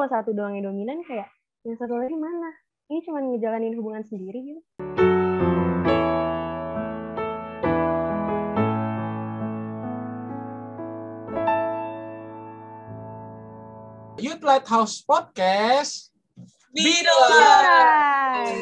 kalau 0.00 0.16
satu 0.16 0.32
doang 0.32 0.56
yang 0.56 0.72
dominan 0.72 1.04
kayak 1.04 1.28
yang 1.60 1.76
satu 1.76 1.92
lagi 1.92 2.16
mana? 2.16 2.56
Ini 2.88 3.04
cuma 3.04 3.20
ngejalanin 3.20 3.76
hubungan 3.76 4.00
sendiri 4.00 4.40
gitu. 4.48 4.60
Youth 14.24 14.40
Lighthouse 14.40 15.04
Podcast. 15.04 16.16
Hai. 16.72 18.56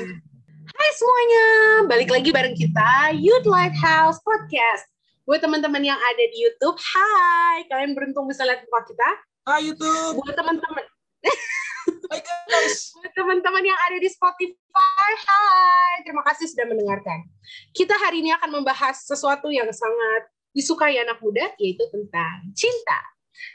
Hai 0.75 0.91
semuanya, 0.99 1.47
balik 1.87 2.11
lagi 2.11 2.35
bareng 2.35 2.59
kita 2.59 3.15
Youth 3.15 3.47
Lighthouse 3.47 4.19
Podcast. 4.27 4.91
Buat 5.23 5.47
teman-teman 5.47 5.87
yang 5.87 6.03
ada 6.03 6.25
di 6.35 6.51
YouTube, 6.51 6.83
hai, 6.83 7.63
kalian 7.71 7.95
beruntung 7.95 8.27
bisa 8.27 8.43
lihat 8.43 8.67
muka 8.67 8.91
kita. 8.91 9.09
Hai 9.47 9.71
YouTube. 9.71 10.19
Buat 10.19 10.35
teman-teman, 10.35 10.98
Hai 11.25 12.21
guys. 12.21 12.93
buat 12.99 13.13
teman-teman 13.15 13.65
yang 13.65 13.79
ada 13.89 13.97
di 13.97 14.09
Spotify, 14.11 15.11
hai, 15.25 16.05
terima 16.05 16.23
kasih 16.27 16.51
sudah 16.51 16.67
mendengarkan. 16.69 17.25
Kita 17.73 17.95
hari 17.97 18.21
ini 18.21 18.35
akan 18.37 18.61
membahas 18.61 19.07
sesuatu 19.07 19.49
yang 19.49 19.69
sangat 19.71 20.29
disukai 20.53 20.99
anak 20.99 21.23
muda, 21.23 21.55
yaitu 21.57 21.85
tentang 21.89 22.51
cinta. 22.53 23.01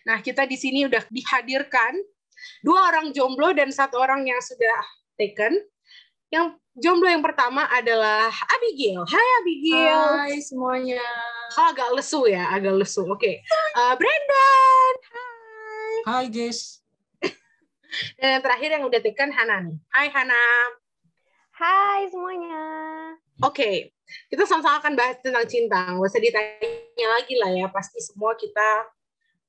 Nah, 0.08 0.24
kita 0.24 0.48
di 0.48 0.56
sini 0.56 0.88
udah 0.88 1.04
dihadirkan 1.12 2.00
dua 2.64 2.92
orang 2.92 3.12
jomblo 3.12 3.52
dan 3.52 3.70
satu 3.72 4.00
orang 4.00 4.24
yang 4.26 4.40
sudah 4.40 4.80
taken. 5.20 5.60
Yang 6.34 6.58
jomblo 6.74 7.06
yang 7.06 7.22
pertama 7.22 7.70
adalah 7.70 8.34
Abigail. 8.58 9.06
Hai 9.06 9.28
Abigail. 9.44 10.04
Hai 10.18 10.38
semuanya. 10.42 11.04
Oh, 11.60 11.70
agak 11.70 11.94
lesu 11.94 12.26
ya, 12.26 12.50
agak 12.50 12.74
lesu. 12.74 13.06
Oke. 13.06 13.46
Uh, 13.78 13.94
Brandon. 13.94 14.94
Hai. 15.14 15.94
Hai 16.04 16.26
guys. 16.34 16.83
Dan 18.18 18.40
yang 18.40 18.44
terakhir 18.44 18.70
yang 18.74 18.84
udah 18.86 19.00
taken 19.02 19.32
Hana 19.32 19.58
nih. 19.70 19.78
Hai 19.94 20.08
Hana. 20.10 20.44
Hai 21.54 22.10
semuanya. 22.10 22.62
Oke. 23.46 23.94
Kita 24.30 24.44
sama-sama 24.46 24.82
akan 24.84 24.94
bahas 24.98 25.18
tentang 25.22 25.46
cinta. 25.48 25.94
Nggak 25.94 26.10
usah 26.10 26.22
ditanya 26.22 27.08
lagi 27.18 27.34
lah 27.40 27.52
ya. 27.54 27.68
Pasti 27.70 28.02
semua 28.02 28.34
kita 28.38 28.70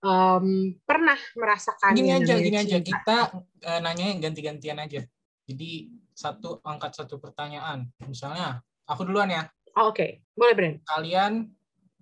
um, 0.04 0.72
pernah 0.84 1.16
merasakan 1.34 1.96
Gini 1.96 2.12
aja, 2.12 2.34
gini 2.38 2.56
aja. 2.60 2.78
cinta. 2.78 2.84
Kita 2.84 3.18
eh, 3.64 3.80
nanya 3.80 4.04
yang 4.14 4.20
ganti-gantian 4.20 4.78
aja. 4.78 5.00
Jadi 5.44 5.70
satu 6.14 6.60
angkat 6.64 6.96
satu 6.96 7.18
pertanyaan. 7.20 7.88
Misalnya, 8.06 8.62
aku 8.88 9.04
duluan 9.04 9.32
ya. 9.32 9.44
Oh, 9.74 9.90
Oke, 9.90 10.22
boleh 10.38 10.54
Brand. 10.54 10.76
Kalian 10.86 11.50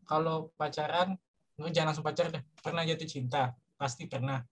kalau 0.04 0.52
pacaran, 0.60 1.16
jangan 1.72 1.94
langsung 1.94 2.04
pacaran 2.04 2.36
deh. 2.36 2.44
Pernah 2.60 2.84
jatuh 2.84 3.08
cinta? 3.08 3.56
Pasti 3.80 4.06
pernah. 4.06 4.44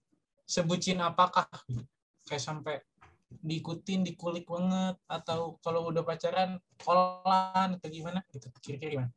Sebucin 0.50 0.98
apakah? 0.98 1.46
Kayak 2.26 2.42
sampai 2.42 2.82
diikutin, 3.30 4.02
dikulik 4.02 4.50
banget, 4.50 4.98
atau 5.06 5.62
kalau 5.62 5.86
udah 5.94 6.02
pacaran, 6.02 6.58
kolan 6.82 7.78
atau 7.78 7.86
gimana? 7.86 8.26
Gitu. 8.34 8.50
Kira-kira 8.58 8.90
gimana? 8.98 9.10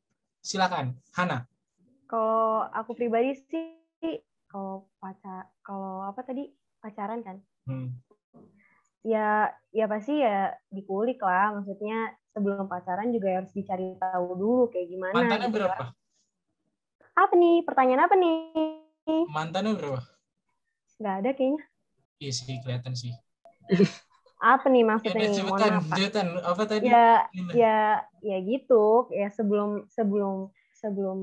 Silakan, 0.45 0.93
Hana. 1.17 1.49
Kalau 2.05 2.69
aku 2.69 2.93
pribadi 2.93 3.33
sih, 3.49 4.21
kalau 4.45 4.85
pacar, 5.01 5.49
kalau 5.65 6.05
apa 6.05 6.21
tadi 6.21 6.53
pacaran 6.77 7.25
kan? 7.25 7.41
Hmm. 7.65 7.97
Ya, 9.01 9.49
ya 9.73 9.89
pasti 9.89 10.21
ya 10.21 10.53
dikulik 10.69 11.17
lah. 11.17 11.57
Maksudnya 11.57 12.13
sebelum 12.29 12.69
pacaran 12.69 13.09
juga 13.09 13.41
harus 13.41 13.49
dicari 13.57 13.97
tahu 13.97 14.37
dulu 14.37 14.63
kayak 14.69 14.85
gimana. 14.85 15.17
Mantannya 15.17 15.49
gitu 15.49 15.57
berapa? 15.57 15.73
kan. 15.81 15.89
Apa 17.17 17.33
nih? 17.33 17.65
Pertanyaan 17.65 18.05
apa 18.05 18.15
nih? 18.21 18.37
Mantannya 19.33 19.73
berapa? 19.73 20.12
Nggak 21.03 21.15
ada 21.19 21.29
kayaknya. 21.35 21.63
Iya 22.23 22.31
sih, 22.31 22.55
kelihatan 22.63 22.93
sih. 22.95 23.11
Apa 24.39 24.71
nih 24.71 24.83
Ya, 24.83 24.87
maksudnya 24.87 25.19
nih? 25.19 25.43
Mohon 25.43 25.59
cepetan, 25.59 25.73
Pak. 25.75 25.97
cepetan. 25.99 26.27
Apa 26.39 26.61
tadi? 26.63 26.83
Ya, 26.87 27.07
Gimana? 27.35 27.51
ya 27.51 27.79
ya 28.23 28.37
gitu 28.39 28.83
ya 29.11 29.27
sebelum 29.27 29.83
sebelum 29.91 30.47
sebelum 30.79 31.19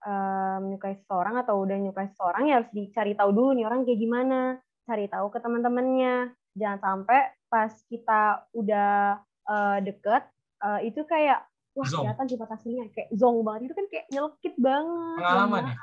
em, 0.00 0.56
menyukai 0.64 0.96
seseorang 0.96 1.36
atau 1.44 1.60
udah 1.60 1.76
menyukai 1.76 2.08
seseorang 2.08 2.48
ya 2.48 2.60
harus 2.60 2.72
dicari 2.72 3.12
tahu 3.12 3.30
dulu 3.36 3.52
nih 3.52 3.68
orang 3.68 3.84
kayak 3.84 4.00
gimana 4.00 4.40
cari 4.88 5.06
tahu 5.08 5.28
ke 5.28 5.38
teman-temannya 5.40 6.32
jangan 6.56 6.80
sampai 6.80 7.20
pas 7.48 7.72
kita 7.88 8.44
udah 8.52 9.20
eh, 9.48 9.78
deket 9.84 10.22
eh, 10.64 10.80
itu 10.92 11.00
kayak 11.08 11.44
wah 11.72 11.88
Zong. 11.88 12.04
kelihatan 12.04 12.26
sifat 12.28 12.48
aslinya 12.52 12.84
kayak 12.92 13.08
zong 13.16 13.40
banget 13.44 13.72
itu 13.72 13.74
kan 13.76 13.86
kayak 13.88 14.06
nyelekit 14.12 14.54
banget 14.60 15.18
Pengalaman 15.24 15.62
ya? 15.64 15.76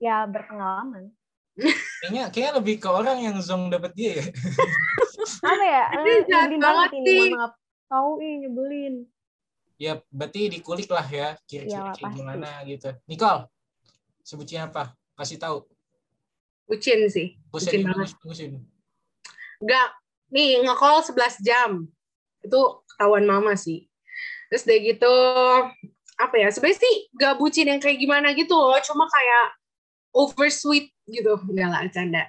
ya 0.00 0.16
berpengalaman 0.24 1.02
Kayaknya, 1.56 2.24
kayaknya 2.28 2.52
lebih 2.54 2.74
ke 2.76 2.88
orang 2.88 3.18
yang 3.18 3.36
zong 3.40 3.68
dapet 3.68 3.92
dia 3.92 4.12
ya. 4.20 4.24
apa 5.50 5.64
ya 5.64 5.84
Ini 5.90 6.10
Eh, 6.12 6.20
jahat 6.24 6.48
nyebelin 6.48 6.60
banget 6.60 6.90
ini 6.94 7.08
sih. 7.10 7.28
maaf 7.32 7.52
tahu 7.86 8.10
ih 8.20 8.34
nyebelin 8.44 8.94
Ya, 9.76 9.92
berarti 10.08 10.48
dikulik 10.48 10.88
lah 10.88 11.04
ya. 11.04 11.36
Kira-kira 11.44 11.92
kayak 11.92 12.00
pasti. 12.00 12.16
gimana 12.16 12.48
gitu. 12.64 12.88
Nicole, 13.04 13.44
sebutnya 14.20 14.64
apa? 14.66 14.96
Kasih 15.12 15.36
tahu. 15.36 15.68
Bucin 16.64 17.04
sih. 17.06 17.36
Buset, 17.46 17.70
Bucin 17.70 17.80
banget. 17.84 18.08
bagus-bagusin. 18.08 18.52
Enggak. 19.58 19.88
Nih, 20.26 20.60
nge-call 20.60 21.04
11 21.04 21.40
jam. 21.40 21.84
Itu 22.40 22.60
ketahuan 22.86 23.24
mama 23.24 23.52
sih. 23.52 23.84
Terus 24.48 24.64
udah 24.64 24.78
gitu, 24.80 25.14
apa 26.16 26.34
ya, 26.34 26.48
sebenarnya 26.48 26.80
sih 26.80 26.94
gak 27.12 27.36
bucin 27.36 27.68
yang 27.68 27.76
kayak 27.76 28.00
gimana 28.00 28.32
gitu 28.32 28.56
loh, 28.56 28.80
cuma 28.80 29.04
kayak 29.04 29.44
oversweet 30.16 30.88
gitu. 31.04 31.36
Enggak 31.52 31.68
lah, 31.68 31.80
canda. 31.92 32.24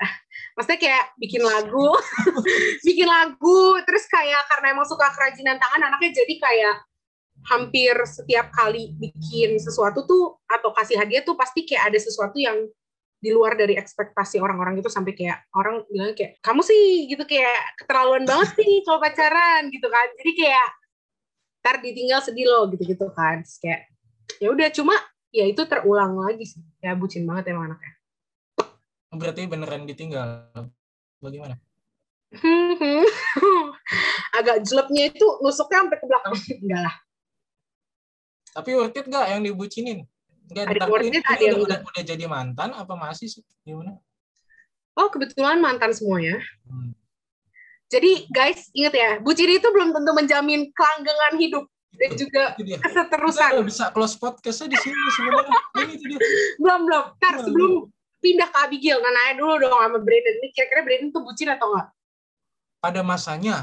Maksudnya 0.60 0.80
kayak 0.84 1.06
bikin 1.16 1.42
lagu, 1.42 1.96
bikin 2.88 3.08
lagu, 3.08 3.60
terus 3.88 4.04
kayak 4.12 4.44
karena 4.52 4.76
emang 4.76 4.86
suka 4.86 5.08
kerajinan 5.16 5.56
tangan, 5.56 5.88
anaknya 5.88 6.12
jadi 6.20 6.36
kayak 6.36 6.76
hampir 7.48 7.96
setiap 8.04 8.52
kali 8.52 8.92
bikin 9.00 9.56
sesuatu 9.56 10.04
tuh, 10.04 10.36
atau 10.52 10.76
kasih 10.76 11.00
hadiah 11.00 11.24
tuh 11.24 11.40
pasti 11.40 11.64
kayak 11.64 11.96
ada 11.96 12.00
sesuatu 12.02 12.36
yang 12.36 12.68
di 13.18 13.34
luar 13.34 13.58
dari 13.58 13.74
ekspektasi 13.74 14.38
orang-orang 14.38 14.78
gitu 14.78 14.94
sampai 14.94 15.18
kayak 15.18 15.50
orang 15.58 15.82
bilang 15.90 16.14
kayak 16.14 16.38
kamu 16.46 16.62
sih 16.62 17.10
gitu 17.10 17.26
kayak 17.26 17.74
keterlaluan 17.82 18.30
banget 18.30 18.54
sih 18.54 18.78
kalau 18.86 19.02
pacaran 19.02 19.74
gitu 19.74 19.90
kan 19.90 20.08
jadi 20.22 20.32
kayak 20.38 20.68
ntar 21.66 21.76
ditinggal 21.82 22.22
sedih 22.22 22.46
loh 22.46 22.70
gitu 22.70 22.86
gitu 22.86 23.10
kan 23.18 23.42
Terus 23.42 23.58
kayak 23.58 23.82
ya 24.38 24.54
udah 24.54 24.70
cuma 24.70 24.96
ya 25.38 25.46
itu 25.46 25.62
terulang 25.70 26.18
lagi 26.18 26.44
sih 26.44 26.62
ya 26.82 26.98
bucin 26.98 27.30
banget 27.30 27.54
emang 27.54 27.74
anaknya 27.74 27.94
Berarti 29.08 29.48
beneran 29.48 29.88
ditinggal. 29.88 30.52
Bagaimana? 31.24 31.56
agak 34.38 34.68
jeleknya 34.68 35.16
itu 35.16 35.26
nusuknya 35.40 35.88
sampai 35.88 35.98
ke 35.98 36.06
belakang 36.06 36.36
enggak 36.36 36.82
lah 36.84 36.96
Tapi 38.52 38.70
worth 38.76 39.00
it 39.00 39.08
gak 39.08 39.32
yang 39.32 39.42
dibucinin? 39.48 40.04
Enggak, 40.52 40.76
Ada 40.76 40.86
worth 40.92 41.08
it, 41.08 41.24
ada 41.24 41.40
yang 41.40 41.64
udah, 41.64 41.80
udah, 41.80 41.88
udah 41.88 42.04
jadi 42.04 42.26
mantan 42.28 42.76
apa 42.76 42.94
masih 43.00 43.32
sih? 43.32 43.48
Gimana? 43.64 43.96
oh 44.98 45.08
kebetulan 45.14 45.62
mantan 45.62 45.94
semuanya 45.96 46.42
Hmm. 46.68 46.92
jadi 47.88 48.28
guys 48.28 48.68
ingat 48.76 48.92
ya 48.92 49.12
bucin 49.24 49.48
itu 49.48 49.64
belum 49.72 49.96
tentu 49.96 50.12
menjamin 50.12 50.68
kelanggengan 50.76 51.34
hidup 51.40 51.64
dan 51.96 52.12
juga 52.14 52.44
keseterusan 52.58 53.50
Kita 53.58 53.64
bisa 53.64 53.86
close 53.96 54.16
podcastnya 54.20 54.68
di 54.76 54.78
sini 54.84 54.98
sebenarnya. 55.16 55.60
Ini 55.82 55.94
itu 55.96 56.06
dia. 56.12 56.20
belum 56.62 56.80
belum 56.86 57.04
ntar 57.18 57.34
Belum, 57.40 57.46
sebelum 57.48 57.72
pindah 58.22 58.50
ke 58.50 58.58
Abigail 58.66 59.00
nah 59.00 59.12
nanya 59.14 59.34
dulu 59.40 59.54
dong 59.62 59.74
sama 59.78 59.98
Brandon 60.02 60.36
ini 60.42 60.48
kira-kira 60.54 60.82
Brandon 60.86 61.10
tuh 61.14 61.22
bucin 61.26 61.48
atau 61.50 61.68
enggak 61.74 61.88
Pada 62.78 63.02
masanya, 63.02 63.56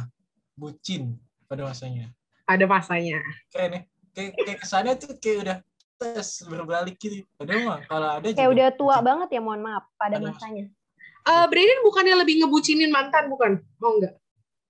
bucin. 0.58 1.14
Pada 1.46 1.62
masanya. 1.68 2.10
ada 2.44 2.64
masanya 2.66 3.22
Keren 3.48 3.70
ya. 3.72 3.80
Kayak, 4.14 4.30
kayak 4.46 4.58
kesannya 4.62 4.92
tuh 4.98 5.16
kayak 5.18 5.38
udah 5.42 5.56
tes 5.94 6.28
berbalik 6.44 6.96
gitu. 6.98 7.22
Padahal 7.38 7.62
mah 7.66 7.80
kalau 7.86 8.08
ada 8.18 8.26
kayak 8.34 8.50
udah 8.50 8.68
tua 8.74 8.96
bucin. 8.98 9.06
banget 9.06 9.28
ya 9.30 9.40
mohon 9.40 9.62
maaf 9.62 9.84
pada 9.94 10.18
Pada 10.18 10.26
masanya 10.32 10.64
Eh 11.24 11.46
Brandon 11.48 11.80
bukannya 11.86 12.14
lebih 12.20 12.34
ngebucinin 12.44 12.90
mantan 12.92 13.30
bukan 13.30 13.62
oh 13.80 13.92
enggak 13.96 14.14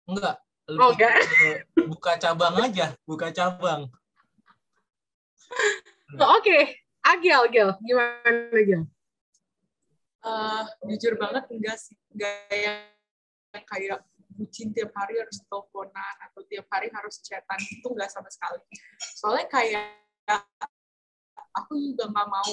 Enggak. 0.04 0.36
Oh, 0.64 0.96
enggak. 0.96 1.12
ke 1.20 1.50
buka 1.84 2.16
cabang 2.16 2.56
aja, 2.56 2.96
buka 3.05 3.28
cabang. 3.34 3.88
Oh, 6.14 6.38
oke 6.38 6.78
Agil 7.02 7.50
Agil 7.50 7.69
gimana 7.82 8.46
Agil 8.55 8.87
Eh, 10.25 10.64
jujur 10.88 11.20
banget 11.20 11.44
enggak 11.52 11.76
sih, 11.76 11.93
enggak 12.16 12.49
yang 12.55 12.81
kayak 13.69 14.00
bucin 14.32 14.72
tiap 14.72 14.88
hari 14.96 15.20
harus 15.20 15.37
teleponan 15.44 16.14
atau 16.31 16.40
tiap 16.49 16.64
hari 16.72 16.88
harus 16.88 17.20
chatan 17.20 17.60
itu 17.60 17.84
enggak 17.93 18.08
sama 18.08 18.32
sekali. 18.32 18.62
Soalnya 19.20 19.44
kayak 19.52 19.84
aku 21.52 21.76
juga 21.76 22.08
nggak 22.08 22.28
mau, 22.31 22.50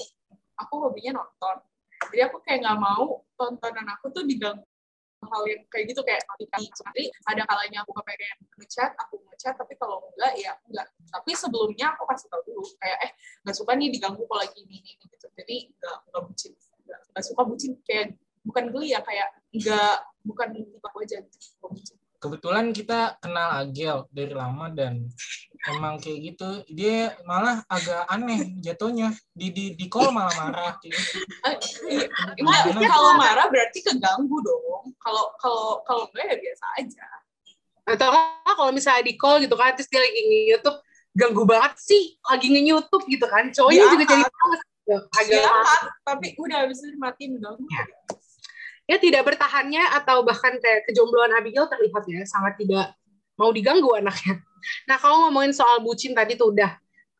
aku 0.60 0.74
hobinya 0.84 1.24
nonton. 1.24 1.64
Jadi 2.12 2.22
aku 2.28 2.44
kayak 2.44 2.60
nggak 2.60 2.80
mau 2.82 3.24
tontonan 3.40 3.88
aku 3.96 4.12
tuh 4.12 4.28
diganggu 4.28 4.68
hal 5.32 5.44
yang 5.48 5.62
kayak 5.72 5.86
gitu 5.90 6.02
kayak 6.04 6.22
notifikasi. 6.28 6.68
Nanti 6.84 7.04
ada 7.26 7.44
kalanya 7.48 7.80
aku 7.88 7.92
kepengen 7.96 8.38
ngechat, 8.60 8.92
aku 9.00 9.16
ngechat, 9.32 9.56
tapi 9.56 9.74
kalau 9.80 10.04
enggak 10.14 10.34
ya 10.36 10.52
enggak. 10.68 10.88
Tapi 11.08 11.32
sebelumnya 11.34 11.96
aku 11.96 12.04
kasih 12.12 12.28
tahu 12.28 12.42
dulu 12.52 12.64
kayak 12.78 12.98
eh 13.08 13.12
nggak 13.48 13.56
suka 13.56 13.72
nih 13.80 13.88
diganggu 13.90 14.24
kalau 14.28 14.42
lagi 14.44 14.60
ini 14.62 14.84
ini 14.84 14.92
gitu. 15.08 15.28
Jadi 15.32 15.56
nggak 15.80 15.98
nggak 16.12 16.24
bucin, 16.28 16.52
nggak 16.86 17.24
suka 17.24 17.42
bucin 17.48 17.72
kayak 17.88 18.20
bukan 18.44 18.64
geli 18.74 18.92
ya 18.92 19.00
kayak 19.06 19.30
nggak 19.54 19.96
bukan 20.26 20.50
aku 20.84 20.98
aja 21.06 21.18
kebetulan 22.22 22.70
kita 22.70 23.18
kenal 23.18 23.66
Agel 23.66 24.06
dari 24.14 24.32
lama 24.38 24.70
dan 24.70 25.10
emang 25.74 25.98
kayak 25.98 26.34
gitu 26.34 26.50
dia 26.70 27.18
malah 27.26 27.66
agak 27.66 28.06
aneh 28.10 28.62
jatuhnya 28.62 29.10
di 29.34 29.50
di 29.50 29.66
di 29.74 29.86
call 29.90 30.14
malah 30.14 30.34
marah 30.38 30.78
kayak 30.78 30.94
gitu. 30.94 31.18
Enggak, 32.38 32.86
kalau 32.86 33.18
marah 33.18 33.50
berarti 33.50 33.82
keganggu 33.82 34.38
dong. 34.46 34.94
Kalau 35.02 35.34
kalau 35.42 35.82
kalau 35.82 36.04
enggak 36.14 36.26
ya 36.30 36.38
biasa 36.38 36.66
aja. 36.78 37.06
Atau 37.90 38.14
kalau 38.46 38.72
misalnya 38.72 39.02
di 39.02 39.18
call 39.18 39.42
gitu 39.42 39.58
kan, 39.58 39.74
terus 39.74 39.90
dia 39.90 39.98
lagi 39.98 40.22
nge-youtube, 40.22 40.78
ganggu 41.18 41.44
banget 41.50 41.74
sih, 41.82 42.14
lagi 42.22 42.48
nge-youtube 42.54 43.06
gitu 43.10 43.26
kan. 43.26 43.50
Cowoknya 43.50 43.90
Diangkat. 43.90 43.94
juga 43.98 44.06
jadi 44.06 44.24
males 44.30 44.62
gitu. 44.62 44.96
Agak 45.10 45.42
Diangkat, 45.42 45.82
tapi 46.06 46.28
udah 46.38 46.58
habis 46.62 46.78
itu 46.78 46.90
dimatiin 46.94 47.32
ganggu. 47.42 47.66
ya 47.66 47.84
tidak 48.98 49.24
bertahannya 49.28 49.84
atau 50.02 50.26
bahkan 50.26 50.58
kayak 50.58 50.90
kejombloan 50.90 51.32
Abigail 51.38 51.70
terlihat 51.70 52.04
ya 52.10 52.26
sangat 52.26 52.58
tidak 52.58 52.98
mau 53.38 53.54
diganggu 53.54 53.94
anaknya. 53.96 54.42
Nah 54.90 54.98
kalau 54.98 55.28
ngomongin 55.28 55.54
soal 55.54 55.82
bucin 55.82 56.18
tadi 56.18 56.36
tuh 56.36 56.54
udah. 56.54 56.76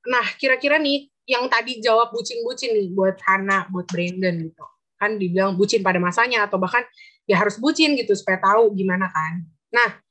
Nah 0.10 0.26
kira-kira 0.38 0.82
nih 0.82 1.10
yang 1.30 1.46
tadi 1.48 1.80
jawab 1.80 2.10
bucin-bucin 2.12 2.74
nih 2.74 2.88
buat 2.92 3.18
Hana, 3.24 3.70
buat 3.70 3.86
Brandon 3.88 4.36
gitu. 4.42 4.66
Kan 4.98 5.18
dibilang 5.18 5.58
bucin 5.58 5.82
pada 5.82 5.98
masanya 5.98 6.46
atau 6.46 6.58
bahkan 6.62 6.86
ya 7.30 7.38
harus 7.38 7.58
bucin 7.62 7.94
gitu 7.98 8.14
supaya 8.18 8.42
tahu 8.42 8.74
gimana 8.74 9.10
kan. 9.10 9.46
Nah 9.74 10.02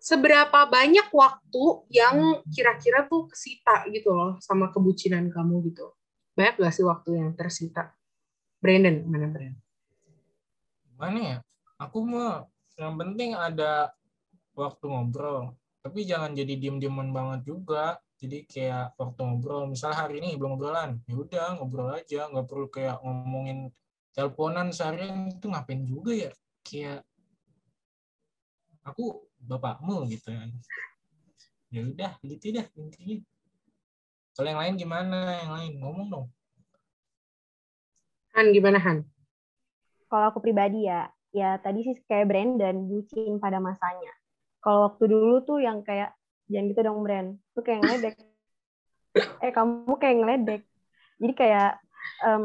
seberapa 0.00 0.66
banyak 0.66 1.12
waktu 1.12 1.64
yang 1.92 2.40
kira-kira 2.48 3.06
tuh 3.06 3.28
kesita 3.28 3.86
gitu 3.92 4.10
loh 4.10 4.40
sama 4.40 4.72
kebucinan 4.72 5.28
kamu 5.30 5.70
gitu. 5.70 5.92
Banyak 6.34 6.56
gak 6.56 6.72
sih 6.72 6.86
waktu 6.88 7.20
yang 7.20 7.36
tersita? 7.36 7.92
Brandon, 8.60 9.04
mana 9.04 9.28
Brandon? 9.28 9.69
Gimana 11.00 11.20
ya? 11.24 11.38
Aku 11.80 12.04
mah 12.04 12.44
yang 12.76 13.00
penting 13.00 13.32
ada 13.32 13.88
waktu 14.52 14.84
ngobrol. 14.84 15.56
Tapi 15.80 16.04
jangan 16.04 16.36
jadi 16.36 16.60
diem-dieman 16.60 17.08
banget 17.08 17.48
juga. 17.48 17.96
Jadi 18.20 18.44
kayak 18.44 19.00
waktu 19.00 19.16
ngobrol, 19.24 19.64
misal 19.72 19.96
hari 19.96 20.20
ini 20.20 20.36
belum 20.36 20.60
ngobrolan, 20.60 21.00
ya 21.08 21.16
udah 21.16 21.56
ngobrol 21.56 21.88
aja, 21.96 22.28
nggak 22.28 22.44
perlu 22.44 22.68
kayak 22.68 23.00
ngomongin 23.00 23.72
teleponan 24.12 24.76
seharian 24.76 25.32
itu 25.32 25.48
ngapain 25.48 25.88
juga 25.88 26.12
ya? 26.12 26.32
Kayak 26.60 27.00
aku 28.84 29.24
bapakmu 29.40 30.04
gitu 30.12 30.36
kan. 30.36 30.52
Ya 31.72 31.80
udah, 31.80 32.12
gitu 32.28 32.60
dah 32.60 32.68
intinya. 32.76 33.24
Kalau 34.36 34.48
yang 34.52 34.60
lain 34.60 34.74
gimana? 34.76 35.18
Yang 35.40 35.52
lain 35.56 35.72
ngomong 35.80 36.06
dong. 36.12 36.26
Han, 38.36 38.52
gimana 38.52 38.76
Han? 38.84 39.08
Kalau 40.10 40.34
aku 40.34 40.42
pribadi 40.42 40.90
ya, 40.90 41.06
ya 41.30 41.54
tadi 41.62 41.86
sih 41.86 41.94
kayak 42.10 42.26
Brandon 42.26 42.76
bucin 42.90 43.38
pada 43.38 43.62
masanya. 43.62 44.10
Kalau 44.58 44.90
waktu 44.90 45.04
dulu 45.06 45.46
tuh 45.46 45.62
yang 45.62 45.86
kayak 45.86 46.12
jangan 46.50 46.66
gitu 46.74 46.80
dong 46.82 47.00
Brand, 47.06 47.38
tuh 47.54 47.62
kayak 47.62 47.80
ngeledek. 47.86 48.14
eh 49.46 49.52
kamu 49.54 49.94
kayak 49.96 50.16
ngeledek. 50.18 50.62
Jadi 51.22 51.32
kayak 51.38 51.70
em, 52.26 52.44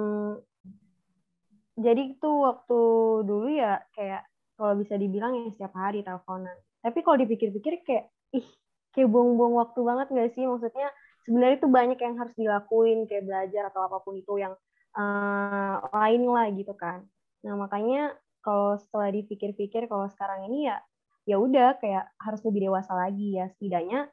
jadi 1.75 2.15
tuh 2.21 2.35
waktu 2.47 2.79
dulu 3.27 3.47
ya 3.51 3.83
kayak 3.91 4.23
kalau 4.56 4.79
bisa 4.79 4.95
dibilang 4.95 5.35
ya 5.35 5.51
setiap 5.51 5.73
hari 5.75 6.06
teleponan. 6.06 6.56
Tapi 6.79 7.03
kalau 7.03 7.18
dipikir-pikir 7.19 7.83
kayak 7.83 8.07
ih 8.31 8.47
kayak 8.95 9.11
buang-buang 9.11 9.59
waktu 9.59 9.79
banget 9.83 10.07
nggak 10.13 10.29
sih? 10.38 10.47
Maksudnya 10.47 10.88
sebenarnya 11.27 11.56
itu 11.59 11.68
banyak 11.68 12.00
yang 12.00 12.15
harus 12.15 12.35
dilakuin 12.39 13.09
kayak 13.09 13.27
belajar 13.27 13.63
atau 13.73 13.81
apa 13.83 13.97
pun 14.00 14.15
itu 14.15 14.39
yang 14.39 14.53
eh, 14.95 15.75
lain 15.91 16.21
lah 16.31 16.47
gitu 16.56 16.71
kan. 16.77 17.03
Nah, 17.45 17.53
makanya 17.53 18.18
kalau 18.42 18.74
setelah 18.81 19.13
dipikir-pikir 19.13 19.86
kalau 19.86 20.09
sekarang 20.09 20.50
ini 20.50 20.69
ya 20.74 20.81
ya 21.25 21.42
udah 21.42 21.77
kayak 21.81 22.09
harus 22.21 22.42
lebih 22.42 22.69
dewasa 22.69 22.97
lagi 22.97 23.38
ya. 23.38 23.45
Setidaknya 23.53 24.09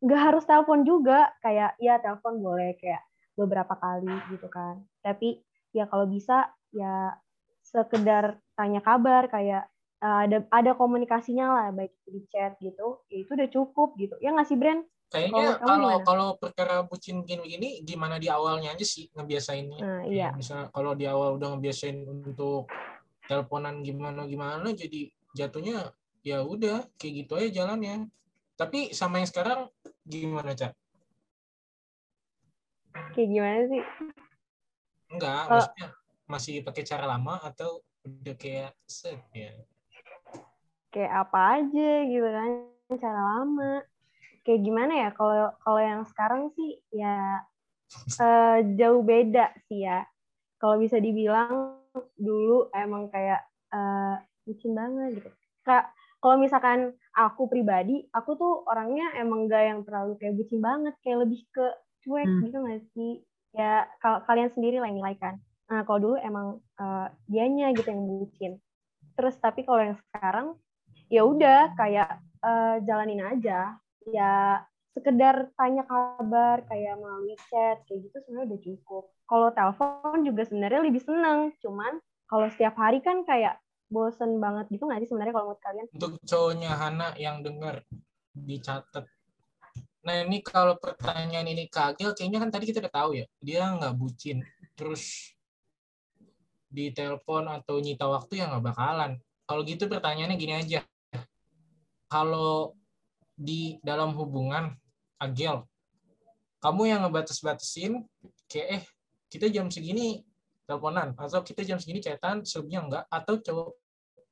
nggak 0.00 0.20
harus 0.20 0.44
telepon 0.48 0.84
juga 0.84 1.32
kayak 1.44 1.76
ya 1.80 2.00
telepon 2.00 2.40
boleh 2.40 2.76
kayak 2.80 3.04
beberapa 3.36 3.76
kali 3.76 4.12
gitu 4.32 4.48
kan. 4.48 4.80
Tapi 5.04 5.44
ya 5.76 5.84
kalau 5.88 6.08
bisa 6.08 6.48
ya 6.72 7.12
sekedar 7.64 8.40
tanya 8.56 8.80
kabar 8.80 9.28
kayak 9.28 9.68
eh, 10.00 10.18
ada 10.28 10.44
ada 10.48 10.72
komunikasinya 10.76 11.46
lah 11.52 11.68
baik 11.72 11.92
di 12.08 12.20
chat 12.28 12.56
gitu 12.60 13.04
ya 13.12 13.16
itu 13.24 13.30
udah 13.36 13.48
cukup 13.52 13.88
gitu. 14.00 14.16
Ya 14.24 14.32
nggak 14.32 14.48
sih 14.48 14.56
Brand 14.56 14.84
Kayaknya 15.14 15.62
Kalau 15.62 15.90
kalau 16.02 16.28
perkara 16.34 16.82
bucin 16.82 17.22
gini-gini 17.22 17.86
gimana 17.86 18.18
di 18.18 18.26
awalnya 18.26 18.74
aja 18.74 18.82
sih 18.82 19.06
ngebiasainnya. 19.14 19.78
nah 19.78 20.02
Ya, 20.02 20.10
iya 20.10 20.28
misal 20.34 20.66
kalau 20.74 20.98
di 20.98 21.06
awal 21.06 21.38
udah 21.38 21.54
ngebiasain 21.54 22.02
untuk 22.02 22.66
teleponan 23.30 23.86
gimana 23.86 24.26
gimana 24.26 24.74
jadi 24.74 25.06
jatuhnya 25.30 25.94
ya 26.26 26.42
udah 26.42 26.90
kayak 26.98 27.14
gitu 27.22 27.32
aja 27.38 27.62
jalannya. 27.62 28.10
Tapi 28.58 28.90
sama 28.90 29.22
yang 29.22 29.30
sekarang 29.30 29.60
gimana, 30.02 30.50
Cak? 30.54 30.74
kayak 33.14 33.28
gimana 33.30 33.60
sih 33.70 33.82
Enggak, 35.10 35.42
Kalau- 35.46 35.54
maksudnya 35.62 35.86
masih 36.26 36.54
pakai 36.66 36.82
cara 36.82 37.04
lama 37.06 37.38
atau 37.38 37.78
udah 38.02 38.34
kayak 38.34 38.74
set 38.82 39.18
ya. 39.30 39.54
kayak 40.90 41.10
apa 41.26 41.38
aja 41.58 41.90
gitu 42.06 42.28
kan 42.28 42.50
cara 42.98 43.20
lama 43.20 43.82
kayak 44.44 44.60
gimana 44.62 44.92
ya? 44.94 45.08
Kalau 45.16 45.50
kalau 45.64 45.80
yang 45.80 46.02
sekarang 46.06 46.52
sih 46.54 46.78
ya 46.92 47.40
eh, 48.20 48.58
jauh 48.78 49.02
beda 49.02 49.50
sih 49.68 49.84
ya. 49.84 50.04
Kalau 50.60 50.76
bisa 50.80 50.96
dibilang 50.96 51.80
dulu 52.16 52.68
emang 52.72 53.08
kayak 53.08 53.42
eh, 53.72 54.14
bucin 54.44 54.72
banget 54.76 55.20
gitu. 55.20 55.30
Kak 55.64 55.90
kalau 56.20 56.36
misalkan 56.40 56.92
aku 57.12 57.48
pribadi 57.48 58.04
aku 58.12 58.36
tuh 58.36 58.64
orangnya 58.64 59.12
emang 59.20 59.44
gak 59.44 59.64
yang 59.64 59.80
terlalu 59.84 60.16
kayak 60.16 60.36
bucin 60.36 60.60
banget 60.60 60.94
kayak 61.04 61.28
lebih 61.28 61.40
ke 61.52 61.66
cuek 62.04 62.24
Hmm. 62.28 62.40
gitu 62.44 62.56
gak 62.60 62.82
sih? 62.92 63.12
Ya 63.54 63.86
kalau 64.02 64.20
kalian 64.26 64.50
sendiri 64.52 64.80
lah 64.80 64.88
yang 64.90 65.00
nilai 65.00 65.16
kan 65.16 65.36
nah 65.64 65.80
kalau 65.88 66.12
dulu 66.12 66.16
emang 66.20 66.60
eh, 66.76 67.06
dianya 67.28 67.72
gitu 67.72 67.88
yang 67.88 68.04
bucin. 68.04 68.52
Terus 69.16 69.36
tapi 69.40 69.64
kalau 69.64 69.80
yang 69.80 69.96
sekarang 70.08 70.46
ya 71.08 71.22
udah 71.24 71.72
kayak 71.76 72.20
eh, 72.44 72.76
jalanin 72.84 73.24
aja 73.24 73.80
ya 74.10 74.64
sekedar 74.94 75.50
tanya 75.58 75.82
kabar 75.86 76.62
kayak 76.70 76.94
melalui 77.00 77.34
chat 77.50 77.82
kayak 77.90 78.08
gitu 78.08 78.16
sebenarnya 78.22 78.46
udah 78.54 78.60
cukup 78.62 79.04
kalau 79.26 79.48
telepon 79.50 80.18
juga 80.22 80.42
sebenarnya 80.46 80.80
lebih 80.86 81.02
seneng 81.02 81.50
cuman 81.58 81.98
kalau 82.30 82.46
setiap 82.52 82.78
hari 82.78 83.02
kan 83.02 83.26
kayak 83.26 83.58
bosen 83.90 84.38
banget 84.38 84.66
gitu 84.70 84.86
nggak 84.86 85.02
sih 85.02 85.08
sebenarnya 85.10 85.34
kalau 85.34 85.46
menurut 85.50 85.62
kalian 85.62 85.86
Untuk 85.92 86.12
cowoknya 86.24 86.70
Hana 86.74 87.08
yang 87.18 87.42
dengar 87.42 87.84
dicatat. 88.34 89.06
Nah 90.04 90.16
ini 90.26 90.44
kalau 90.44 90.76
pertanyaan 90.76 91.48
ini 91.48 91.70
kagel, 91.70 92.12
kayaknya 92.12 92.42
kan 92.42 92.50
tadi 92.52 92.68
kita 92.68 92.84
udah 92.84 92.92
tahu 92.92 93.10
ya, 93.16 93.26
dia 93.40 93.62
nggak 93.72 93.94
bucin. 93.96 94.44
Terus 94.76 95.32
di 96.68 96.90
telepon 96.90 97.46
atau 97.46 97.78
nyita 97.78 98.04
waktu 98.10 98.42
ya 98.42 98.50
nggak 98.50 98.64
bakalan. 98.74 99.16
Kalau 99.46 99.62
gitu 99.64 99.86
pertanyaannya 99.86 100.36
gini 100.36 100.54
aja. 100.58 100.80
Kalau 102.10 102.76
di 103.34 103.78
dalam 103.82 104.14
hubungan 104.14 104.74
Agel, 105.18 105.62
kamu 106.62 106.82
yang 106.90 107.00
ngebatas-batasin 107.06 108.02
kayak 108.50 108.68
eh 108.80 108.84
kita 109.30 109.50
jam 109.50 109.70
segini 109.70 110.22
teleponan 110.64 111.12
atau 111.18 111.44
kita 111.44 111.66
jam 111.66 111.76
segini 111.76 112.00
chatan 112.00 112.46
selebihnya 112.46 112.80
enggak 112.86 113.04
atau 113.10 113.34
cowok 113.36 113.70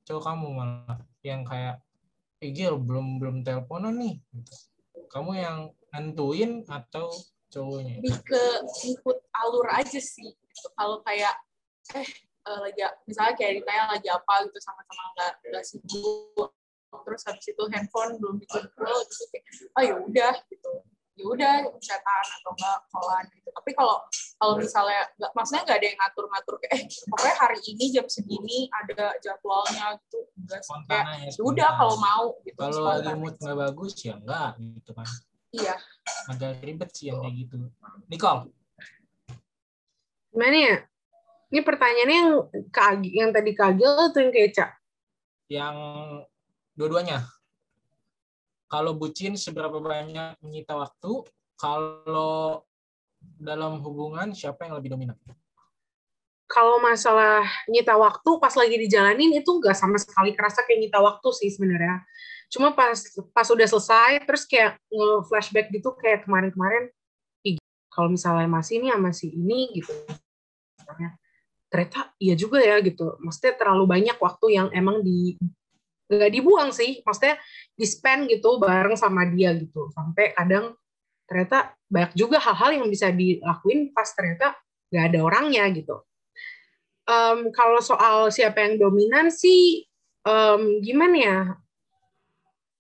cowok 0.03 0.23
kamu 0.23 0.47
malah 0.55 0.99
yang 1.23 1.43
kayak 1.47 1.79
eh 2.43 2.51
Gil, 2.51 2.75
belum 2.75 3.23
belum 3.23 3.37
teleponan 3.47 3.95
nih. 4.03 4.19
Kamu 5.07 5.31
yang 5.39 5.71
nentuin 5.95 6.67
atau 6.67 7.07
cowoknya? 7.55 8.03
Lebih 8.03 8.19
ke 8.27 8.43
ikut 8.91 9.19
alur 9.31 9.71
aja 9.71 10.01
sih 10.03 10.35
gitu. 10.35 10.67
kalau 10.75 10.99
kayak 11.07 11.39
eh 11.95 12.09
eh, 12.49 12.59
lagi 12.59 12.83
misalnya 13.07 13.35
kayak 13.39 13.63
ditanya 13.63 13.85
lagi 13.95 14.09
apa 14.11 14.33
gitu 14.47 14.59
sama-sama 14.59 15.03
nggak 15.15 15.33
nggak 15.53 15.65
sibuk 15.65 16.51
terus 17.01 17.23
habis 17.25 17.47
itu 17.49 17.63
handphone 17.73 18.21
belum 18.21 18.37
dikumpul 18.45 18.97
gitu 19.09 19.25
kayak 19.33 19.45
oh 19.79 19.83
ya 19.83 19.95
udah 19.97 20.35
gitu. 20.53 20.73
Ya 21.13 21.29
udah 21.29 21.53
chatan 21.77 22.25
atau 22.41 22.51
enggak 22.57 22.79
callan 22.89 23.25
gitu. 23.37 23.49
Tapi 23.53 23.71
kalau 23.77 23.97
kalau 24.41 24.55
misalnya 24.57 25.05
nggak 25.21 25.33
maksudnya 25.37 25.63
nggak 25.69 25.79
ada 25.79 25.87
yang 25.93 25.99
ngatur-ngatur 26.01 26.55
kayak 26.57 26.73
eh 26.73 26.83
pokoknya 27.05 27.37
hari 27.37 27.59
ini 27.69 27.85
jam 27.93 28.07
segini 28.09 28.59
ada 28.73 29.13
jadwalnya 29.21 29.87
gitu. 30.01 30.19
Enggak 30.41 30.61
sih 30.65 30.73
kayak 30.89 31.05
ya 31.05 31.29
ya 31.37 31.43
udah 31.45 31.69
kalau 31.77 31.97
mau 32.01 32.27
gitu 32.49 32.57
kalau 32.57 32.81
lagi 32.89 33.13
mood 33.13 33.37
nggak 33.37 33.59
bagus 33.61 33.93
ya 34.01 34.15
enggak 34.17 34.51
gitu 34.57 34.91
kan. 34.97 35.09
Iya. 35.53 35.75
Agak 36.33 36.51
ribet 36.65 36.91
sih 36.97 37.13
yang 37.13 37.21
kayak 37.21 37.35
gitu. 37.45 37.57
Nicole? 38.09 38.49
Gimana 40.33 40.59
ya? 40.65 40.77
Ini 41.53 41.61
pertanyaannya 41.61 42.17
yang 42.17 42.33
kag 42.73 43.01
yang 43.05 43.31
tadi 43.37 43.53
kagel 43.53 43.93
atau 44.09 44.21
yang 44.25 44.33
keca? 44.33 44.67
yang 45.53 45.77
dua-duanya 46.77 47.27
kalau 48.69 48.97
bucin 48.97 49.37
seberapa 49.37 49.77
banyak 49.77 50.41
menyita 50.41 50.73
waktu 50.77 51.29
kalau 51.61 52.65
dalam 53.39 53.79
hubungan 53.85 54.33
siapa 54.33 54.67
yang 54.67 54.75
lebih 54.81 54.97
dominan 54.97 55.19
kalau 56.53 56.77
masalah 56.85 57.49
nyita 57.65 57.97
waktu 57.97 58.31
pas 58.37 58.53
lagi 58.53 58.77
dijalanin 58.77 59.33
itu 59.41 59.49
nggak 59.49 59.73
sama 59.73 59.97
sekali 59.97 60.37
kerasa 60.37 60.61
kayak 60.69 60.85
nyita 60.85 61.01
waktu 61.01 61.29
sih 61.33 61.49
sebenarnya. 61.49 62.05
Cuma 62.53 62.77
pas 62.77 62.93
pas 63.33 63.49
udah 63.49 63.65
selesai 63.65 64.21
terus 64.29 64.45
kayak 64.45 64.77
nge-flashback 64.93 65.73
gitu 65.73 65.97
kayak 65.97 66.29
kemarin-kemarin 66.29 66.93
"Ih, 67.49 67.57
kalau 67.89 68.13
misalnya 68.13 68.45
masih 68.53 68.85
ini 68.85 68.93
sama 68.93 69.11
si 69.17 69.33
ini 69.33 69.73
gitu. 69.81 69.97
Ternyata 71.73 72.13
iya 72.21 72.37
juga 72.37 72.61
ya 72.61 72.85
gitu. 72.85 73.17
Maksudnya 73.25 73.57
terlalu 73.57 73.89
banyak 73.89 74.21
waktu 74.21 74.47
yang 74.53 74.69
emang 74.77 75.01
di 75.01 75.41
nggak 76.13 76.33
dibuang 76.33 76.71
sih. 76.71 77.01
Maksudnya 77.03 77.41
di 77.73 77.87
spend 77.89 78.29
gitu 78.29 78.61
bareng 78.61 78.95
sama 78.95 79.25
dia 79.33 79.57
gitu. 79.57 79.89
Sampai 79.97 80.37
kadang 80.37 80.77
ternyata 81.25 81.73
banyak 81.89 82.13
juga 82.13 82.37
hal-hal 82.43 82.83
yang 82.83 82.87
bisa 82.93 83.09
dilakuin 83.09 83.91
pas 83.97 84.09
ternyata 84.13 84.57
nggak 84.93 85.05
ada 85.13 85.19
orangnya 85.25 85.65
gitu. 85.73 85.97
Em, 87.09 87.51
kalau 87.51 87.81
soal 87.81 88.29
siapa 88.29 88.63
yang 88.63 88.79
dominan 88.79 89.33
sih 89.33 89.89
em, 90.29 90.63
gimana 90.85 91.17
ya? 91.17 91.39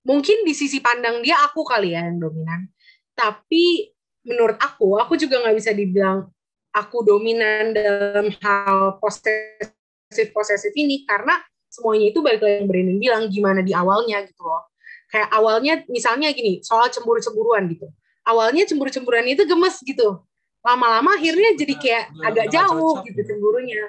Mungkin 0.03 0.43
di 0.43 0.53
sisi 0.53 0.83
pandang 0.83 1.23
dia 1.23 1.39
aku 1.47 1.63
kali 1.63 1.95
ya 1.95 2.05
yang 2.05 2.21
dominan. 2.21 2.69
Tapi 3.15 3.93
menurut 4.27 4.59
aku, 4.59 4.99
aku 4.99 5.15
juga 5.19 5.43
nggak 5.43 5.57
bisa 5.57 5.71
dibilang 5.75 6.27
aku 6.73 7.05
dominan 7.05 7.77
dalam 7.77 8.33
hal 8.41 8.97
posesif 8.99 10.29
posesif 10.33 10.73
ini 10.73 11.05
karena 11.05 11.37
semuanya 11.73 12.13
itu 12.13 12.21
balik 12.21 12.45
lagi 12.45 12.61
yang 12.61 12.69
Brandon 12.69 12.99
bilang 13.01 13.23
gimana 13.33 13.61
di 13.65 13.73
awalnya 13.73 14.21
gitu 14.29 14.45
loh. 14.45 14.69
Kayak 15.09 15.29
awalnya 15.33 15.75
misalnya 15.89 16.29
gini, 16.37 16.61
soal 16.61 16.93
cemburu-cemburuan 16.93 17.65
gitu. 17.73 17.89
Awalnya 18.29 18.69
cemburu-cemburuan 18.69 19.25
itu 19.25 19.49
gemes 19.49 19.81
gitu. 19.81 20.21
Lama-lama 20.61 21.17
akhirnya 21.17 21.57
jadi 21.57 21.75
kayak 21.81 22.05
Udah- 22.13 22.29
agak 22.29 22.45
udah 22.49 22.55
jauh 22.55 22.93
cocok 23.01 23.05
gitu 23.09 23.21
ya. 23.21 23.27
cemburunya. 23.33 23.83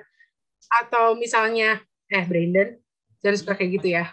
Atau 0.80 1.06
misalnya, 1.20 1.70
eh 2.08 2.24
Brandon, 2.24 2.70
jangan 3.20 3.38
suka 3.38 3.54
kayak 3.60 3.72
gitu 3.78 3.88
ya. 3.94 4.06